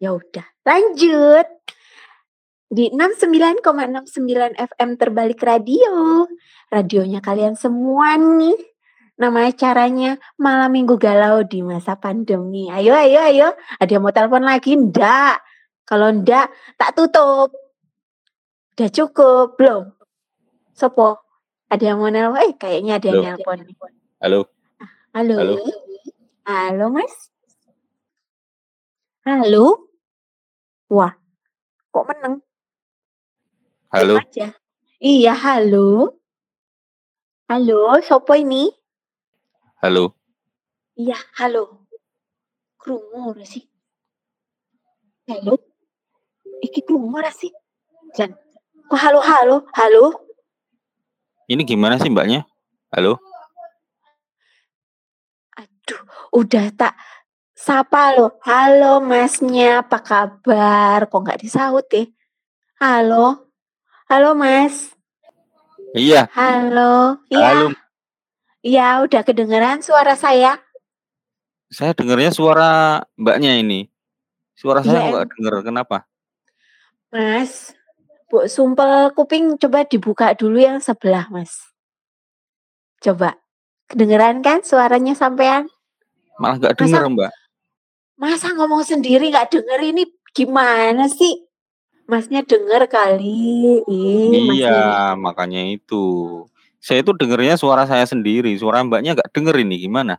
Ya 0.00 0.16
udah, 0.16 0.46
lanjut. 0.66 1.59
Di 2.70 2.86
69,69 2.94 4.54
FM 4.54 4.90
terbalik 4.94 5.42
radio. 5.42 6.22
Radionya 6.70 7.18
kalian 7.18 7.58
semua 7.58 8.14
nih. 8.14 8.54
Nama 9.18 9.50
acaranya 9.50 10.14
Malam 10.38 10.70
Minggu 10.70 10.94
Galau 10.94 11.42
di 11.42 11.66
masa 11.66 11.98
pandemi. 11.98 12.70
Ayo, 12.70 12.94
ayo, 12.94 13.26
ayo. 13.26 13.48
Ada 13.82 13.98
yang 13.98 14.06
mau 14.06 14.14
telepon 14.14 14.46
lagi? 14.46 14.78
Ndak. 14.78 15.42
Kalau 15.82 16.14
ndak, 16.14 16.46
tak 16.78 16.94
tutup. 16.94 17.50
Udah 18.78 18.90
cukup, 18.94 19.58
belum? 19.58 19.90
Sopo? 20.70 21.26
Ada 21.66 21.90
yang 21.90 21.98
mau 21.98 22.06
nelpon? 22.06 22.38
Eh, 22.38 22.54
kayaknya 22.54 23.02
ada 23.02 23.06
yang 23.10 23.22
nelpon. 23.34 23.66
Halo, 24.22 24.46
Halo? 25.10 25.34
Halo. 25.42 25.54
Halo, 26.46 26.84
Mas? 26.94 27.34
Halo? 29.26 29.90
Wah, 30.86 31.18
kok 31.90 32.06
meneng? 32.06 32.46
Halo, 33.90 34.22
aja. 34.22 34.54
Iya, 35.02 35.34
halo. 35.34 36.18
Halo, 37.50 37.98
sopo 38.06 38.38
ini? 38.38 38.70
halo. 39.82 40.14
Iya, 40.94 41.16
halo. 41.40 41.88
Krungu 42.78 43.34
ora 43.34 43.44
sih? 43.44 43.64
Halo? 45.26 45.56
Iki 46.62 46.84
krungu 46.86 47.10
ora 47.16 47.32
sih? 47.32 47.50
Jan. 48.14 48.36
Kok 48.86 49.00
halo 49.00 49.20
halo? 49.24 49.56
Halo? 49.74 50.04
Ini 51.50 51.66
gimana 51.66 51.98
sih 51.98 52.12
mbaknya? 52.12 52.46
Halo, 52.90 53.18
Aduh, 55.54 56.02
udah 56.34 56.74
tak 56.74 56.94
sapa 57.54 58.18
lo. 58.18 58.38
Halo 58.42 58.98
masnya, 59.02 59.82
apa 59.82 59.98
kabar? 60.02 61.06
Kok 61.06 61.20
nggak 61.22 61.40
disaut 61.42 61.86
ya? 61.90 62.06
Halo? 62.82 63.49
Halo 64.10 64.34
mas? 64.34 64.90
iya, 65.94 66.26
Halo? 66.34 67.18
Iya, 67.30 67.46
halo. 67.46 67.66
iya 68.62 68.86
udah 69.02 69.22
kedengeran 69.22 69.82
suara 69.82 70.18
saya? 70.18 70.58
Saya 71.70 71.94
dengarnya 71.94 72.34
suara 72.34 73.06
mbaknya 73.14 73.54
ini. 73.58 73.86
Suara 74.58 74.82
saya 74.82 75.06
Iya, 75.06 75.10
nggak 75.14 75.26
dengar. 75.38 75.54
Kenapa? 75.62 75.96
Mas, 77.10 77.74
Bu, 78.26 78.46
sumpel 78.46 79.14
kuping 79.14 79.58
coba 79.58 79.86
dibuka 79.86 80.34
dulu 80.34 80.58
yang 80.58 80.78
sebelah 80.78 81.26
mas. 81.30 81.70
Coba, 82.98 83.38
kedengeran 83.86 84.42
kan 84.42 84.62
suaranya 84.62 85.14
sampean? 85.14 85.66
Malah 86.38 86.58
nggak 86.58 86.74
Masa 86.74 86.82
dengar 86.82 87.02
mbak. 87.10 87.32
masa 88.14 88.48
ngomong 88.52 88.84
sendiri 88.84 89.30
nggak 89.32 89.48
denger 89.50 89.80
ini 89.80 90.02
gimana 90.36 91.06
sih? 91.08 91.46
Masnya 92.10 92.42
denger 92.42 92.90
kali. 92.90 93.86
Ih, 93.86 94.42
masnya 94.50 94.66
Iya, 94.66 95.14
makanya 95.14 95.62
itu. 95.62 96.42
Saya 96.82 97.06
itu 97.06 97.14
dengarnya 97.14 97.54
suara 97.54 97.86
saya 97.86 98.02
sendiri. 98.02 98.50
Suara 98.58 98.82
mbaknya 98.82 99.14
nggak 99.14 99.30
denger 99.30 99.54
ini. 99.62 99.86
Gimana? 99.86 100.18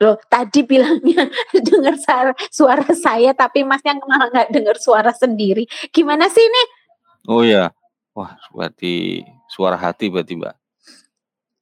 Loh, 0.00 0.16
tadi 0.32 0.64
bilangnya 0.64 1.28
dengar 1.68 2.00
suara, 2.00 2.32
suara 2.48 2.88
saya 2.96 3.36
tapi 3.36 3.60
masnya 3.60 4.00
malah 4.00 4.32
nggak 4.32 4.50
dengar 4.56 4.76
suara 4.80 5.12
sendiri. 5.12 5.68
Gimana 5.92 6.32
sih 6.32 6.40
ini? 6.40 6.62
Oh 7.28 7.44
ya. 7.44 7.76
Wah, 8.16 8.40
berarti 8.48 9.20
suara 9.52 9.76
hati 9.76 10.08
berarti 10.08 10.32
mbak. 10.40 10.56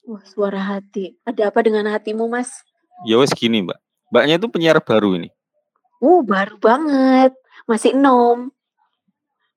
Wah, 0.06 0.22
suara 0.30 0.62
hati. 0.62 1.18
Ada 1.26 1.50
apa 1.50 1.58
dengan 1.66 1.90
hatimu, 1.90 2.30
Mas? 2.30 2.62
Ya 3.02 3.18
wes 3.18 3.34
gini 3.34 3.66
mbak. 3.66 3.82
Mbaknya 4.14 4.38
itu 4.38 4.46
penyiar 4.46 4.78
baru 4.78 5.18
ini. 5.18 5.34
Uh, 5.98 6.22
baru 6.22 6.54
banget. 6.62 7.34
Masih 7.66 7.98
nom. 7.98 8.54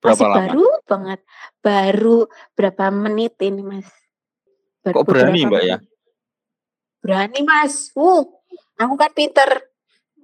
Berapa 0.03 0.19
Masih 0.19 0.27
lama? 0.27 0.39
baru 0.43 0.67
banget. 0.83 1.19
Baru 1.63 2.17
berapa 2.60 2.83
menit 2.91 3.39
ini, 3.39 3.63
Mas? 3.63 3.88
Baru 4.83 5.00
Kok 5.00 5.05
berani 5.07 5.41
mbak 5.48 5.63
ya? 5.63 5.77
Berani, 7.00 7.39
Mas. 7.48 7.95
Uh, 7.95 8.27
aku 8.75 9.00
kan 9.00 9.12
pinter. 9.15 9.72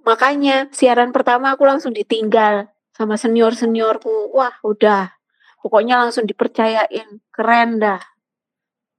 Makanya 0.03 0.67
siaran 0.75 1.15
pertama 1.15 1.55
aku 1.55 1.63
langsung 1.63 1.95
ditinggal 1.95 2.67
sama 2.91 3.15
senior-seniorku. 3.15 4.35
Wah, 4.35 4.51
udah. 4.67 5.15
Pokoknya 5.63 5.95
langsung 6.03 6.27
dipercayain. 6.27 7.23
Keren 7.31 7.79
dah. 7.79 8.03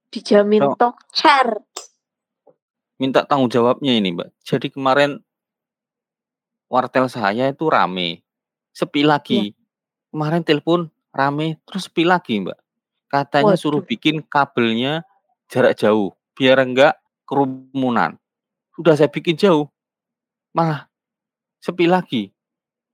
Dijamin 0.09 0.65
talk 0.81 1.05
chair. 1.13 1.61
minta 3.01 3.25
tanggung 3.25 3.49
jawabnya 3.49 3.97
ini 3.97 4.13
mbak. 4.13 4.29
Jadi 4.45 4.69
kemarin 4.69 5.25
wartel 6.69 7.09
saya 7.09 7.49
itu 7.49 7.65
rame. 7.69 8.21
Sepi 8.77 9.05
Ya. 9.05 9.60
Kemarin 10.11 10.43
telepon 10.43 10.91
rame 11.15 11.59
terus 11.67 11.87
sepi 11.87 12.03
lagi 12.03 12.43
mbak. 12.43 12.59
Katanya 13.11 13.55
suruh 13.59 13.83
Waduh. 13.83 13.91
bikin 13.91 14.23
kabelnya 14.27 15.03
jarak 15.51 15.79
jauh 15.79 16.15
biar 16.35 16.63
enggak 16.63 16.99
kerumunan. 17.27 18.19
Sudah 18.75 18.95
saya 18.95 19.11
bikin 19.11 19.39
jauh 19.39 19.71
malah 20.55 20.91
sepi 21.63 21.87
lagi. 21.87 22.35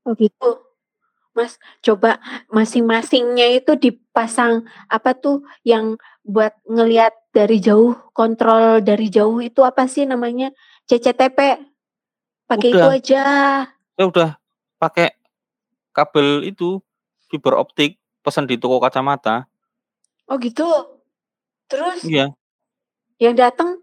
Oh 0.05 0.13
gitu. 0.17 0.67
Mas, 1.37 1.61
coba 1.85 2.17
masing-masingnya 2.49 3.61
itu 3.61 3.77
dipasang 3.77 4.65
apa 4.89 5.13
tuh 5.13 5.45
yang 5.69 6.01
buat 6.25 6.57
ngelihat 6.65 7.13
dari 7.29 7.61
jauh, 7.61 7.93
kontrol 8.17 8.81
dari 8.81 9.13
jauh 9.13 9.45
itu 9.45 9.61
apa 9.61 9.85
sih 9.85 10.09
namanya? 10.09 10.49
CCTV. 10.89 11.61
Pakai 12.49 12.71
itu 12.73 12.89
aja. 12.89 13.25
saya 13.69 14.07
udah 14.07 14.31
pakai 14.81 15.13
kabel 15.93 16.47
itu 16.49 16.81
fiber 17.31 17.59
optik 17.59 17.99
pesan 18.23 18.47
di 18.51 18.59
toko 18.59 18.83
kacamata. 18.83 19.47
Oh 20.27 20.39
gitu. 20.43 20.67
Terus 21.67 22.03
Iya, 22.07 22.31
yang 23.19 23.35
datang 23.35 23.83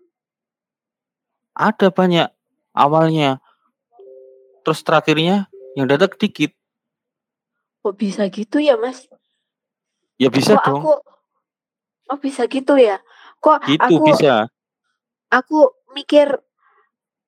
ada 1.54 1.88
banyak 1.94 2.28
awalnya. 2.74 3.40
Terus 4.64 4.80
terakhirnya 4.82 5.52
yang 5.76 5.86
datang 5.88 6.16
dikit. 6.16 6.56
Kok 7.84 7.96
bisa 8.00 8.24
gitu 8.32 8.64
ya, 8.64 8.80
Mas? 8.80 9.04
Ya 10.16 10.32
bisa 10.32 10.56
Kok 10.56 10.64
dong. 10.64 10.82
aku 10.82 10.92
oh 12.14 12.20
bisa 12.20 12.48
gitu 12.48 12.80
ya? 12.80 13.04
Kok 13.44 13.68
Gitu 13.68 13.84
aku 13.84 13.96
bisa. 14.08 14.48
aku 15.28 15.74
mikir 15.92 16.40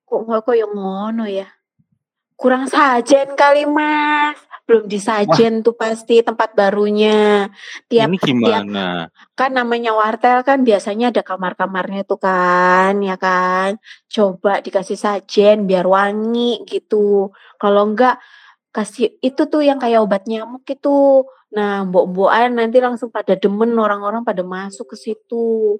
kok 0.07 0.21
nggak 0.23 0.43
koyo 0.47 0.71
ngono 0.71 1.27
ya? 1.27 1.51
Kurang 2.39 2.67
sajen 2.67 3.35
kali, 3.35 3.67
Mas. 3.67 4.39
Belum 4.65 4.85
Wah, 4.85 4.89
disajen 4.89 5.61
tuh 5.61 5.77
pasti 5.77 6.25
tempat 6.25 6.57
barunya. 6.57 7.53
Tiap 7.85 8.09
ini 8.09 8.17
tiap 8.17 8.65
gimana? 8.65 9.13
kan 9.37 9.51
namanya 9.53 9.93
wartel 9.93 10.41
kan 10.41 10.65
biasanya 10.65 11.13
ada 11.13 11.21
kamar-kamarnya 11.21 12.01
tuh 12.01 12.17
kan, 12.17 12.97
ya 13.05 13.13
kan? 13.15 13.77
Coba 14.09 14.65
dikasih 14.65 14.97
sajen 14.97 15.69
biar 15.69 15.85
wangi 15.85 16.65
gitu. 16.65 17.29
Kalau 17.61 17.85
enggak 17.85 18.17
kasih 18.73 19.21
itu 19.21 19.41
tuh 19.45 19.61
yang 19.61 19.77
kayak 19.77 20.01
obat 20.01 20.25
nyamuk 20.25 20.65
itu. 20.65 21.23
Nah, 21.53 21.85
mbok-mbokan 21.85 22.57
nanti 22.57 22.81
langsung 22.81 23.13
pada 23.13 23.37
demen 23.37 23.71
orang-orang 23.77 24.25
pada 24.25 24.41
masuk 24.41 24.91
ke 24.91 24.97
situ. 24.97 25.77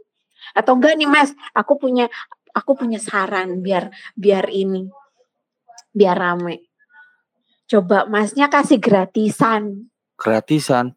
Atau 0.54 0.78
enggak 0.78 0.94
nih, 0.94 1.10
Mas, 1.10 1.34
aku 1.58 1.82
punya 1.82 2.06
aku 2.56 2.78
punya 2.78 3.02
saran 3.02 3.66
biar 3.66 3.90
biar 4.14 4.46
ini 4.54 4.88
biar 5.96 6.16
rame. 6.20 6.75
Coba 7.66 8.06
Masnya 8.06 8.46
kasih 8.48 8.78
gratisan. 8.78 9.90
Gratisan. 10.16 10.94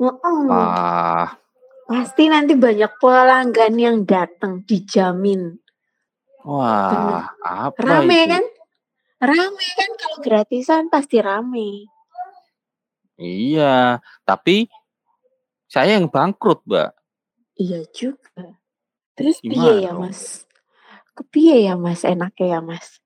Wah, 0.00 1.36
Pasti 1.90 2.30
nanti 2.30 2.54
banyak 2.54 3.02
pelanggan 3.02 3.74
yang 3.74 3.96
datang, 4.06 4.62
dijamin. 4.62 5.58
Bener. 6.40 6.46
wah, 6.46 7.24
apa 7.42 7.76
Rame 7.82 8.18
itu? 8.24 8.30
kan? 8.30 8.44
Rame 9.20 9.66
kan 9.76 9.90
kalau 9.98 10.18
gratisan 10.22 10.82
pasti 10.88 11.20
rame. 11.20 11.90
Iya, 13.20 14.00
tapi 14.24 14.70
saya 15.68 15.98
yang 16.00 16.08
bangkrut, 16.08 16.64
Mbak. 16.64 16.90
Iya 17.60 17.84
juga. 17.92 18.56
Terus 19.12 19.42
piye 19.44 19.52
Gimana 19.52 19.84
ya? 19.84 19.92
Mas? 19.92 20.48
Kepiye 21.12 21.68
ya, 21.68 21.74
Mas? 21.76 22.00
Enaknya 22.06 22.46
ya, 22.56 22.60
Mas? 22.64 22.99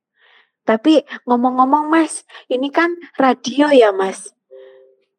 Tapi 0.65 1.05
ngomong-ngomong, 1.29 1.93
Mas, 1.93 2.25
ini 2.49 2.73
kan 2.73 2.97
radio 3.21 3.69
ya, 3.69 3.93
Mas. 3.93 4.33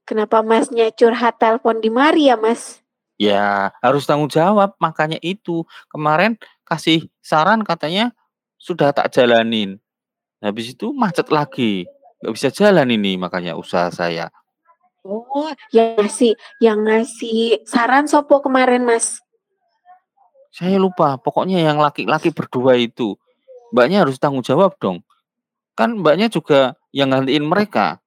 Kenapa 0.05 0.45
Masnya 0.45 0.93
curhat 0.93 1.41
telepon 1.41 1.81
di 1.81 1.89
mari 1.89 2.29
ya, 2.29 2.37
Mas? 2.37 2.81
Ya, 3.17 3.73
harus 3.81 4.05
tanggung 4.05 4.29
jawab. 4.29 4.77
Makanya 4.77 5.17
itu 5.21 5.63
kemarin 5.89 6.37
kasih 6.65 7.07
saran 7.21 7.65
katanya 7.65 8.11
sudah 8.57 8.91
tak 8.91 9.13
jalanin. 9.13 9.81
Habis 10.43 10.77
itu 10.77 10.93
macet 10.93 11.31
lagi. 11.33 11.89
Nggak 12.21 12.33
bisa 12.33 12.49
jalan 12.53 12.89
ini 12.91 13.17
makanya 13.17 13.57
usaha 13.57 13.89
saya. 13.89 14.29
Oh, 15.05 15.53
yang 15.69 16.01
ngasih 16.01 16.33
yang 16.57 16.81
ngasih 16.81 17.61
saran 17.69 18.09
sopo 18.09 18.41
kemarin, 18.41 18.85
Mas? 18.85 19.21
Saya 20.49 20.81
lupa. 20.81 21.17
Pokoknya 21.21 21.61
yang 21.61 21.77
laki-laki 21.77 22.33
berdua 22.33 22.77
itu. 22.77 23.17
Mbaknya 23.73 24.05
harus 24.05 24.17
tanggung 24.17 24.41
jawab 24.45 24.77
dong. 24.81 25.05
Kan 25.75 25.99
mbaknya 25.99 26.31
juga 26.31 26.79
yang 26.95 27.11
gantiin 27.11 27.45
mereka. 27.45 27.99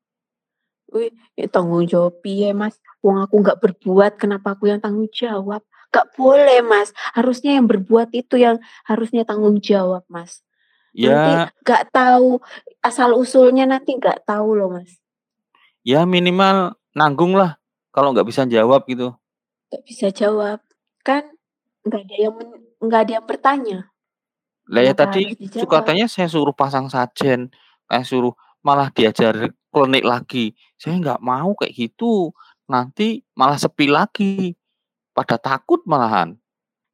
Wih, 0.89 1.13
ya 1.37 1.45
tanggung 1.53 1.85
jawab 1.85 2.25
piye, 2.25 2.57
Mas? 2.57 2.81
Wong 3.05 3.21
aku 3.21 3.45
nggak 3.45 3.61
berbuat, 3.61 4.17
kenapa 4.17 4.57
aku 4.57 4.73
yang 4.73 4.81
tanggung 4.81 5.13
jawab? 5.13 5.61
Gak 5.89 6.17
boleh, 6.17 6.61
Mas. 6.65 6.93
Harusnya 7.17 7.57
yang 7.61 7.69
berbuat 7.69 8.13
itu 8.13 8.41
yang 8.41 8.61
harusnya 8.85 9.25
tanggung 9.25 9.61
jawab, 9.61 10.05
Mas. 10.09 10.41
Nanti 10.97 11.33
Ya, 11.33 11.53
gak 11.65 11.93
tahu 11.93 12.41
asal 12.81 13.13
usulnya 13.15 13.69
nanti 13.69 13.95
nggak 13.97 14.25
tahu 14.25 14.57
loh, 14.57 14.73
Mas. 14.73 14.97
ya 15.87 16.05
minimal 16.05 16.77
nanggung 16.93 17.33
lah. 17.33 17.57
Kalau 17.93 18.13
nggak 18.13 18.29
bisa 18.29 18.45
jawab 18.45 18.85
gitu. 18.89 19.13
Gak 19.73 19.83
bisa 19.85 20.09
jawab. 20.13 20.61
Kan 21.05 21.25
nggak 21.85 22.03
ada 22.05 22.17
yang 22.17 22.35
nggak 22.85 23.01
ada 23.09 23.13
yang 23.21 23.27
bertanya. 23.29 23.79
Lah 24.69 24.83
ya 24.85 24.93
tadi 24.93 25.33
sukatanya 25.49 26.07
saya 26.07 26.29
suruh 26.29 26.53
pasang 26.53 26.93
sajen, 26.93 27.49
saya 27.89 28.05
suruh 28.05 28.37
malah 28.61 28.93
diajar 28.93 29.53
klinik 29.73 30.05
lagi. 30.05 30.53
Saya 30.77 31.01
nggak 31.01 31.25
mau 31.25 31.57
kayak 31.57 31.73
gitu. 31.73 32.37
Nanti 32.69 33.25
malah 33.33 33.57
sepi 33.57 33.89
lagi. 33.89 34.53
Pada 35.17 35.41
takut 35.41 35.83
malahan. 35.89 36.39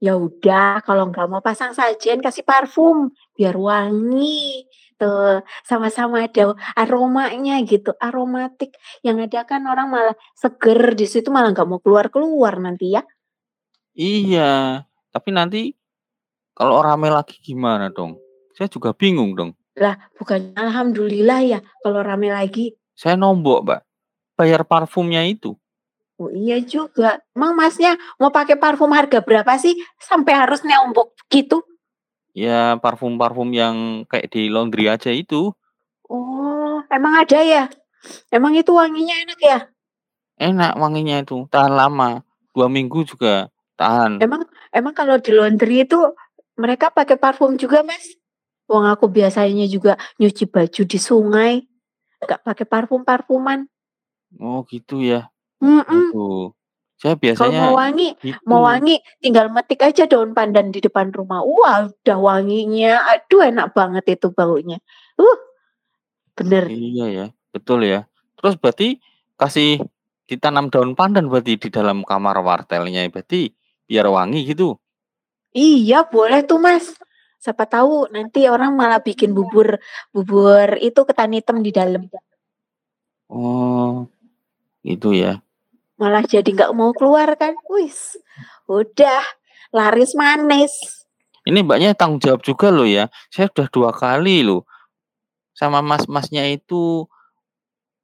Ya 0.01 0.17
udah, 0.17 0.81
kalau 0.85 1.09
nggak 1.13 1.29
mau 1.29 1.41
pasang 1.45 1.73
sajen 1.77 2.25
kasih 2.25 2.45
parfum 2.47 3.13
biar 3.37 3.57
wangi. 3.59 4.69
Tuh, 4.95 5.43
sama-sama 5.67 6.23
ada 6.23 6.55
aromanya 6.79 7.59
gitu, 7.67 7.93
aromatik. 7.99 8.79
Yang 9.03 9.29
ada 9.29 9.41
kan 9.45 9.67
orang 9.67 9.91
malah 9.91 10.17
seger 10.39 10.95
di 10.95 11.05
situ 11.11 11.29
malah 11.35 11.51
nggak 11.51 11.67
mau 11.67 11.83
keluar-keluar 11.83 12.63
nanti 12.63 12.95
ya. 12.95 13.03
Iya, 13.95 14.87
tapi 15.11 15.29
nanti 15.35 15.75
kalau 16.55 16.81
rame 16.81 17.11
lagi 17.11 17.43
gimana 17.43 17.91
dong? 17.91 18.17
Saya 18.55 18.71
juga 18.71 18.95
bingung 18.95 19.35
dong. 19.35 19.53
Lah, 19.75 19.99
bukan 20.15 20.55
alhamdulillah 20.55 21.41
ya 21.43 21.59
kalau 21.83 22.01
rame 22.01 22.31
lagi. 22.31 22.79
Saya 22.95 23.19
nombok, 23.19 23.67
Mbak. 23.67 23.81
Bayar 24.39 24.63
parfumnya 24.63 25.27
itu. 25.27 25.59
Oh 26.15 26.31
iya 26.31 26.63
juga. 26.63 27.19
Emang 27.35 27.59
masnya 27.59 27.99
mau 28.23 28.31
pakai 28.31 28.55
parfum 28.55 28.95
harga 28.95 29.19
berapa 29.19 29.59
sih 29.59 29.75
sampai 29.99 30.31
harus 30.39 30.63
neombok 30.63 31.11
gitu? 31.27 31.67
Ya 32.35 32.79
parfum-parfum 32.79 33.51
yang 33.51 34.07
kayak 34.07 34.31
di 34.31 34.47
laundry 34.47 34.87
aja 34.87 35.11
itu. 35.11 35.51
Oh, 36.07 36.83
emang 36.91 37.19
ada 37.19 37.39
ya? 37.43 37.67
Emang 38.31 38.55
itu 38.55 38.71
wanginya 38.75 39.15
enak 39.27 39.39
ya? 39.43 39.59
Enak 40.39 40.79
wanginya 40.79 41.23
itu, 41.23 41.47
tahan 41.51 41.75
lama. 41.75 42.23
Dua 42.55 42.71
minggu 42.71 43.03
juga 43.07 43.51
tahan. 43.75 44.23
Emang 44.23 44.47
emang 44.71 44.95
kalau 44.95 45.19
di 45.19 45.35
laundry 45.35 45.83
itu 45.83 45.99
mereka 46.55 46.91
pakai 46.91 47.19
parfum 47.19 47.59
juga, 47.59 47.83
Mas? 47.83 48.15
Wong 48.65 48.89
aku 48.89 49.13
biasanya 49.13 49.69
juga 49.69 50.01
nyuci 50.17 50.49
baju 50.49 50.83
di 50.89 50.99
sungai, 50.99 51.53
nggak 52.25 52.41
pakai 52.41 52.65
parfum-parfuman. 52.65 53.69
Oh 54.41 54.65
gitu 54.67 55.05
ya. 55.05 55.29
Aduh. 55.61 56.53
Saya 56.95 57.19
Kalau 57.19 57.23
biasanya 57.27 57.61
mau 57.61 57.75
wangi, 57.77 58.09
gitu. 58.23 58.39
mau 58.49 58.61
wangi 58.65 58.97
tinggal 59.21 59.53
metik 59.53 59.83
aja 59.83 60.09
daun 60.09 60.33
pandan 60.33 60.73
di 60.73 60.81
depan 60.81 61.13
rumah. 61.13 61.45
Wah, 61.45 61.91
udah 61.91 62.19
wanginya. 62.23 63.03
Aduh, 63.13 63.45
enak 63.45 63.77
banget 63.77 64.17
itu 64.17 64.33
baunya. 64.33 64.81
Uh, 65.19 65.39
bener. 66.39 66.71
Iya 66.71 67.07
ya, 67.11 67.27
betul 67.53 67.85
ya. 67.85 68.09
Terus 68.41 68.57
berarti 68.57 69.03
kasih 69.37 69.85
ditanam 70.25 70.73
daun 70.73 70.97
pandan 70.97 71.29
berarti 71.29 71.61
di 71.61 71.69
dalam 71.69 72.07
kamar 72.07 72.41
wartelnya 72.41 73.05
berarti 73.13 73.53
biar 73.85 74.09
wangi 74.09 74.49
gitu. 74.49 74.81
Iya, 75.55 76.03
boleh 76.11 76.43
tuh, 76.43 76.59
Mas. 76.59 76.99
Siapa 77.39 77.69
tahu 77.71 78.11
nanti 78.11 78.51
orang 78.51 78.75
malah 78.75 78.99
bikin 79.05 79.37
bubur 79.37 79.79
bubur 80.11 80.81
itu 80.81 80.97
ketan 81.07 81.37
hitam 81.37 81.63
di 81.63 81.71
dalam. 81.71 82.09
Oh, 83.29 84.09
itu 84.83 85.15
ya. 85.15 85.39
Malah 85.95 86.27
jadi 86.27 86.45
nggak 86.49 86.75
mau 86.75 86.91
keluar 86.91 87.39
kan. 87.39 87.55
Wis, 87.71 88.19
udah 88.67 89.23
laris 89.71 90.17
manis. 90.19 91.05
Ini 91.45 91.61
mbaknya 91.61 91.93
tanggung 91.93 92.19
jawab 92.19 92.41
juga 92.43 92.73
loh 92.73 92.89
ya. 92.89 93.13
Saya 93.29 93.53
sudah 93.53 93.69
dua 93.69 93.91
kali 93.93 94.43
loh 94.43 94.65
sama 95.55 95.85
mas-masnya 95.85 96.51
itu 96.51 97.07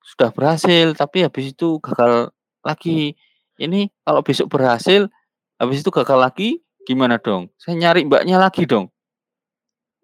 sudah 0.07 0.31
berhasil, 0.31 0.95
tapi 0.95 1.27
habis 1.27 1.57
itu 1.57 1.83
gagal 1.83 2.31
lagi. 2.63 3.19
Ini 3.57 3.89
kalau 4.05 4.21
besok 4.21 4.53
berhasil, 4.53 5.09
habis 5.57 5.81
itu 5.81 5.91
gagal 5.93 6.19
lagi, 6.21 6.51
gimana 6.91 7.23
dong? 7.23 7.55
Saya 7.55 7.79
nyari 7.79 8.03
mbaknya 8.03 8.43
lagi 8.43 8.67
dong. 8.67 8.91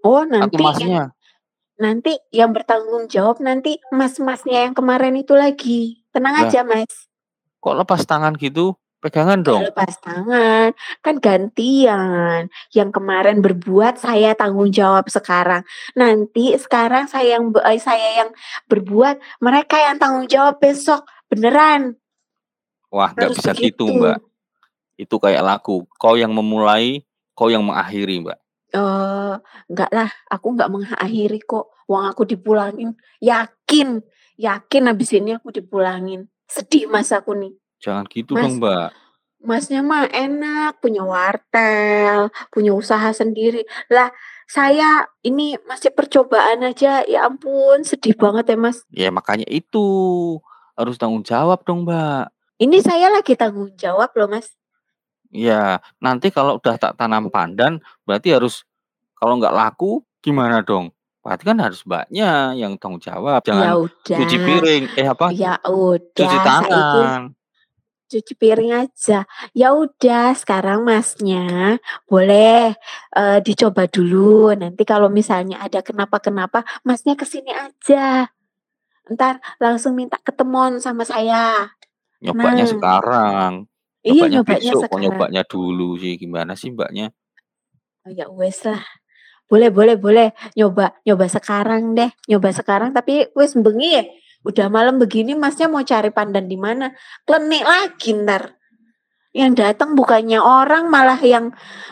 Oh, 0.07 0.23
nanti 0.23 0.55
yang 0.55 0.63
masnya. 0.63 1.05
nanti 1.83 2.15
yang 2.31 2.55
bertanggung 2.55 3.11
jawab 3.11 3.43
nanti 3.43 3.83
mas-masnya 3.91 4.71
yang 4.71 4.75
kemarin 4.79 5.19
itu 5.19 5.35
lagi. 5.35 6.07
Tenang 6.15 6.39
Lah, 6.39 6.47
aja, 6.47 6.63
Mas. 6.63 7.11
kok 7.59 7.75
lepas 7.75 8.07
tangan 8.07 8.39
gitu? 8.39 8.79
Pegangan 9.03 9.43
dong. 9.45 9.61
lepas 9.67 9.99
tangan, 10.01 10.73
kan 11.03 11.15
gantian. 11.19 12.49
Yang 12.73 12.91
kemarin 12.97 13.43
berbuat 13.43 13.99
saya 14.01 14.33
tanggung 14.39 14.71
jawab 14.71 15.11
sekarang. 15.11 15.67
Nanti 15.99 16.55
sekarang 16.57 17.11
saya 17.11 17.37
yang 17.37 17.53
eh, 17.53 17.83
saya 17.83 18.25
yang 18.25 18.31
berbuat, 18.71 19.21
mereka 19.43 19.77
yang 19.83 19.99
tanggung 19.99 20.31
jawab 20.31 20.63
besok. 20.63 21.05
Beneran, 21.27 21.99
Wah, 22.95 23.11
nggak 23.13 23.35
bisa 23.35 23.51
gitu. 23.53 23.91
Mbak. 23.91 24.19
Itu 24.97 25.21
kayak 25.21 25.45
lagu. 25.45 25.85
Kau 26.01 26.17
yang 26.17 26.33
memulai, 26.33 27.05
kau 27.37 27.53
yang 27.53 27.63
mengakhiri, 27.65 28.25
Mbak. 28.25 28.39
Eh, 28.75 29.35
enggak 29.71 29.91
lah, 29.95 30.11
aku 30.29 30.47
enggak 30.53 30.73
mengakhiri 30.73 31.41
kok. 31.45 31.73
Uang 31.87 32.05
aku 32.11 32.27
dipulangin. 32.27 32.99
Yakin, 33.23 34.03
yakin 34.37 34.83
habis 34.91 35.15
ini 35.15 35.39
aku 35.39 35.55
dipulangin. 35.55 36.27
Sedih 36.51 36.91
mas 36.91 37.15
aku 37.15 37.33
nih. 37.39 37.55
Jangan 37.79 38.05
gitu 38.11 38.35
Mas, 38.35 38.43
dong, 38.43 38.59
Mbak. 38.59 38.89
masnya 39.47 39.81
mah 39.85 40.11
enak, 40.11 40.83
punya 40.83 41.07
wartel, 41.07 42.35
punya 42.51 42.75
usaha 42.75 43.15
sendiri. 43.15 43.63
Lah, 43.87 44.11
saya 44.51 45.07
ini 45.23 45.55
masih 45.71 45.95
percobaan 45.95 46.67
aja. 46.67 47.07
Ya 47.07 47.29
ampun, 47.31 47.87
sedih 47.87 48.19
banget 48.19 48.51
ya 48.51 48.59
mas. 48.59 48.83
Ya 48.91 49.09
makanya 49.15 49.47
itu. 49.47 49.87
harus 50.77 51.01
tanggung 51.01 51.25
jawab 51.25 51.65
dong, 51.65 51.89
Mbak. 51.89 52.29
Ini 52.61 52.85
saya 52.85 53.09
lagi 53.09 53.33
tanggung 53.33 53.73
jawab 53.81 54.13
loh, 54.13 54.29
Mas. 54.29 54.53
Iya, 55.37 55.85
nanti 56.01 56.33
kalau 56.33 56.57
udah 56.57 56.81
tak 56.81 56.97
tanam 56.97 57.29
pandan, 57.29 57.77
berarti 58.09 58.33
harus 58.33 58.65
kalau 59.13 59.37
nggak 59.37 59.53
laku 59.53 60.01
gimana 60.25 60.65
dong? 60.65 60.89
Berarti 61.21 61.43
kan 61.45 61.59
harus 61.59 61.83
Mbaknya 61.83 62.55
yang 62.55 62.79
tanggung 62.81 63.03
jawab, 63.03 63.43
Ya 63.45 63.53
jangan 63.53 63.67
cuci 64.07 64.37
udah. 64.39 64.47
piring, 64.47 64.83
eh 64.97 65.07
apa? 65.11 65.27
Ya 65.35 65.55
Cuci 65.61 66.25
udah, 66.25 66.31
saiki 66.41 66.47
tangan. 66.71 67.21
cuci 68.07 68.33
piring 68.39 68.73
aja. 68.87 69.19
Ya 69.51 69.69
udah, 69.75 70.31
sekarang 70.39 70.87
Masnya 70.87 71.77
boleh 72.07 72.79
eh, 73.13 73.39
dicoba 73.43 73.91
dulu. 73.91 74.55
Nanti 74.55 74.87
kalau 74.87 75.11
misalnya 75.11 75.59
ada 75.61 75.83
kenapa-kenapa, 75.83 76.63
Masnya 76.87 77.19
ke 77.19 77.27
sini 77.27 77.51
aja. 77.51 78.31
Ntar 79.11 79.43
langsung 79.59 79.99
minta 79.99 80.23
ketemuan 80.23 80.79
sama 80.79 81.03
saya. 81.03 81.75
Nyobanya 82.23 82.65
Nah, 82.65 82.71
sekarang. 82.71 83.53
Iya 84.07 84.25
Nyobanya 84.31 84.35
nyobanya 84.39 84.63
besok, 84.63 84.79
kok 84.79 84.87
sekarang. 84.87 85.03
nyobanya 85.03 85.43
dulu 85.43 85.89
sih? 85.99 86.13
Gimana 86.15 86.53
sih 86.55 86.71
Mbaknya? 86.71 87.07
Oh, 88.07 88.11
ya 88.15 88.27
wes 88.31 88.63
lah. 88.63 88.79
Boleh, 89.47 89.71
boleh, 89.71 89.95
boleh. 89.99 90.29
Nyoba, 90.55 90.95
nyoba 91.03 91.27
sekarang 91.27 91.95
deh. 91.95 92.11
Nyoba 92.27 92.51
sekarang 92.51 92.91
tapi 92.91 93.27
wes 93.35 93.55
bengi 93.55 93.99
ya. 93.99 94.05
Udah 94.47 94.71
malam 94.71 95.03
begini 95.03 95.35
Masnya 95.35 95.67
mau 95.67 95.83
cari 95.83 96.15
pandan 96.15 96.47
di 96.47 96.55
mana? 96.55 96.95
Klenik 97.27 97.63
lagi 97.63 98.15
ntar. 98.15 98.55
Yang 99.35 99.53
datang 99.59 99.93
bukannya 99.93 100.39
orang 100.39 100.87
malah 100.89 101.19
yang 101.21 101.51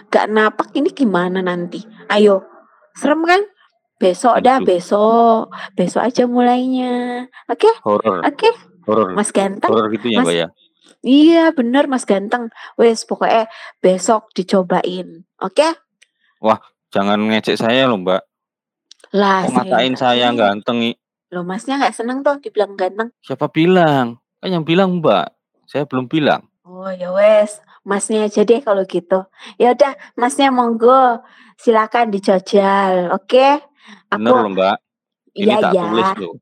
gak 0.08 0.30
napak 0.30 0.70
ini 0.72 0.88
gimana 0.90 1.42
nanti? 1.42 1.82
Ayo. 2.08 2.46
Serem 2.94 3.26
kan? 3.26 3.42
Besok 3.98 4.38
dah, 4.40 4.58
Aduh, 4.58 4.66
besok. 4.66 5.50
Besok 5.74 6.02
aja 6.02 6.24
mulainya. 6.24 7.26
Oke? 7.46 7.70
horor, 7.82 8.22
Oke, 8.22 8.50
horor, 8.86 9.14
Mas 9.14 9.30
ganteng. 9.30 9.70
horor 9.70 9.90
gitu 9.92 10.10
ya 10.10 10.22
Mas 10.22 10.26
Mbak 10.26 10.34
ya? 10.34 10.46
Iya, 11.04 11.52
bener 11.52 11.84
Mas 11.84 12.08
ganteng. 12.08 12.48
Wes 12.80 13.04
pokoknya 13.04 13.52
besok 13.84 14.32
dicobain. 14.32 15.28
Oke? 15.36 15.68
Wah, 16.40 16.58
jangan 16.88 17.20
ngecek 17.28 17.60
saya 17.60 17.84
loh 17.84 18.00
Mbak. 18.00 18.22
Lah, 19.12 19.44
Kok 19.44 19.52
saya 19.52 19.56
ngatain 19.68 19.94
saya 20.00 20.26
ganteng? 20.32 20.96
Loh, 21.28 21.44
Masnya 21.44 21.76
nggak 21.76 21.94
seneng 21.94 22.24
tuh 22.24 22.40
dibilang 22.40 22.72
ganteng. 22.72 23.12
Siapa 23.20 23.52
bilang? 23.52 24.16
Kan 24.40 24.48
yang 24.48 24.64
bilang 24.64 25.04
Mbak. 25.04 25.28
Saya 25.68 25.84
belum 25.84 26.08
bilang. 26.08 26.48
Oh 26.64 26.88
ya 26.88 27.12
wes, 27.12 27.60
Masnya 27.84 28.24
aja 28.24 28.40
deh 28.40 28.64
kalau 28.64 28.88
gitu. 28.88 29.28
Ya 29.60 29.76
udah, 29.76 29.92
Masnya 30.16 30.48
monggo, 30.48 31.20
silakan 31.60 32.08
dijajal, 32.08 33.12
oke? 33.12 33.60
Bener 34.08 34.32
Aku, 34.32 34.40
loh 34.40 34.52
Mbak. 34.56 34.76
Ini 35.36 35.44
iya 35.44 35.56
tak 35.60 35.72
ya, 35.76 35.82
tulis 35.84 36.10
loh. 36.16 36.34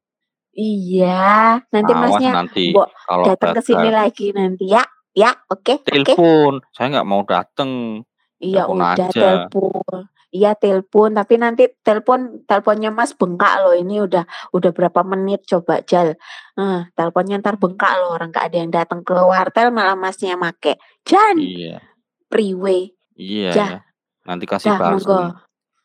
Iya. 0.52 1.58
Nanti 1.68 1.92
Awas 1.92 2.16
Masnya 2.16 2.30
nanti 2.32 2.64
kalau 2.76 3.24
datang 3.26 3.56
ke 3.56 3.62
sini 3.64 3.88
lagi 3.88 4.26
nanti 4.36 4.64
ya, 4.68 4.84
ya, 5.12 5.32
oke, 5.48 5.80
oke. 5.80 5.88
Telepon. 5.88 6.60
Saya 6.72 6.86
nggak 6.98 7.08
mau 7.08 7.22
dateng. 7.24 8.02
Iya 8.38 8.66
Telepon 8.66 8.76
udah 8.78 8.90
aja. 8.94 9.06
telepon. 9.10 10.00
Iya 10.32 10.56
telepon, 10.56 11.12
tapi 11.12 11.34
nanti 11.36 11.68
telepon 11.84 12.40
teleponnya 12.48 12.88
Mas 12.88 13.12
bengkak 13.12 13.52
loh. 13.60 13.76
Ini 13.76 14.00
udah 14.08 14.24
udah 14.56 14.70
berapa 14.72 15.04
menit 15.04 15.44
coba 15.44 15.84
jal. 15.84 16.16
Eh, 16.56 16.80
teleponnya 16.96 17.36
ntar 17.36 17.60
bengkak 17.60 18.00
loh. 18.00 18.16
Orang 18.16 18.32
gak 18.32 18.48
ada 18.48 18.56
yang 18.64 18.72
datang 18.72 19.04
ke 19.04 19.12
wartel 19.12 19.68
malah 19.68 19.92
Masnya 19.92 20.40
make. 20.40 20.80
Jan, 21.04 21.36
Iya. 21.36 21.84
priwe. 22.32 22.96
Iya 23.12 23.50
Dah, 23.52 23.68
ya. 23.76 23.78
Nanti 24.24 24.48
kasih 24.48 24.72
dah 24.72 24.96
monggo. 24.96 25.36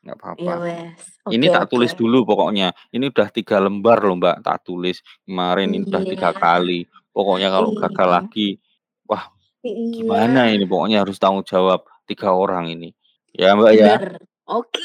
Nggak 0.05 0.17
Iya 0.17 0.23
apa-apa. 0.23 0.53
wes. 0.63 1.01
Ini 1.27 1.45
tak 1.51 1.65
tulis 1.71 1.91
oke. 1.93 1.99
dulu 1.99 2.17
pokoknya. 2.23 2.67
Ini 2.93 3.05
udah 3.12 3.27
tiga 3.33 3.57
lembar 3.60 3.99
loh 4.05 4.15
Mbak. 4.17 4.38
Tak 4.45 4.57
tulis 4.67 4.97
kemarin 5.25 5.73
ini 5.73 5.83
udah 5.86 6.03
tiga 6.05 6.29
Iya, 6.31 6.39
kali. 6.39 6.79
Pokoknya 7.12 7.47
kalau 7.49 7.73
gagal 7.73 8.07
iya, 8.07 8.15
lagi, 8.21 8.47
wah 9.10 9.23
iya. 9.65 9.89
gimana 9.91 10.41
ini? 10.53 10.63
Pokoknya 10.63 11.01
harus 11.03 11.17
tanggung 11.17 11.43
jawab 11.43 11.83
tiga 12.05 12.31
orang 12.31 12.69
ini. 12.71 12.93
Ya 13.33 13.53
Mbak 13.57 13.71
ya. 13.75 13.95
Oke, 14.47 14.81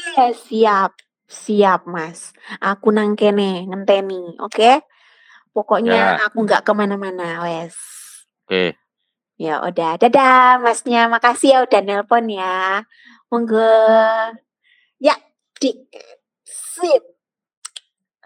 siap. 0.49 0.91
Siap, 1.23 1.87
Mas. 1.87 2.35
Aku 2.59 2.91
nang 2.93 3.15
kene 3.15 3.65
ngenteni, 3.65 4.37
oke? 4.37 4.83
Pokoknya 5.55 6.19
Ya, 6.19 6.25
aku 6.27 6.43
nggak 6.45 6.61
ke 6.67 6.73
mana-mana, 6.75 7.41
wes. 7.41 7.73
oke. 8.45 8.75
Ya 9.39 9.63
udah, 9.63 9.97
dadah 9.97 10.61
Masnya. 10.61 11.09
Makasih 11.09 11.49
ya 11.57 11.59
udah 11.65 11.81
nelpon 11.81 12.27
ya. 12.29 12.83
Monggo. 13.33 13.65
Ya, 15.63 15.71
di 15.71 16.03
sip. 16.43 17.03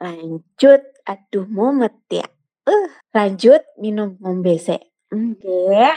Lanjut. 0.01 0.81
Aduh, 1.05 1.45
mumet 1.45 1.93
ya. 2.09 2.25
Eh, 2.65 2.87
lanjut 3.13 3.61
minum 3.77 4.17
ngombe 4.17 4.57
sik. 4.57 4.81
Oke. 5.13 5.93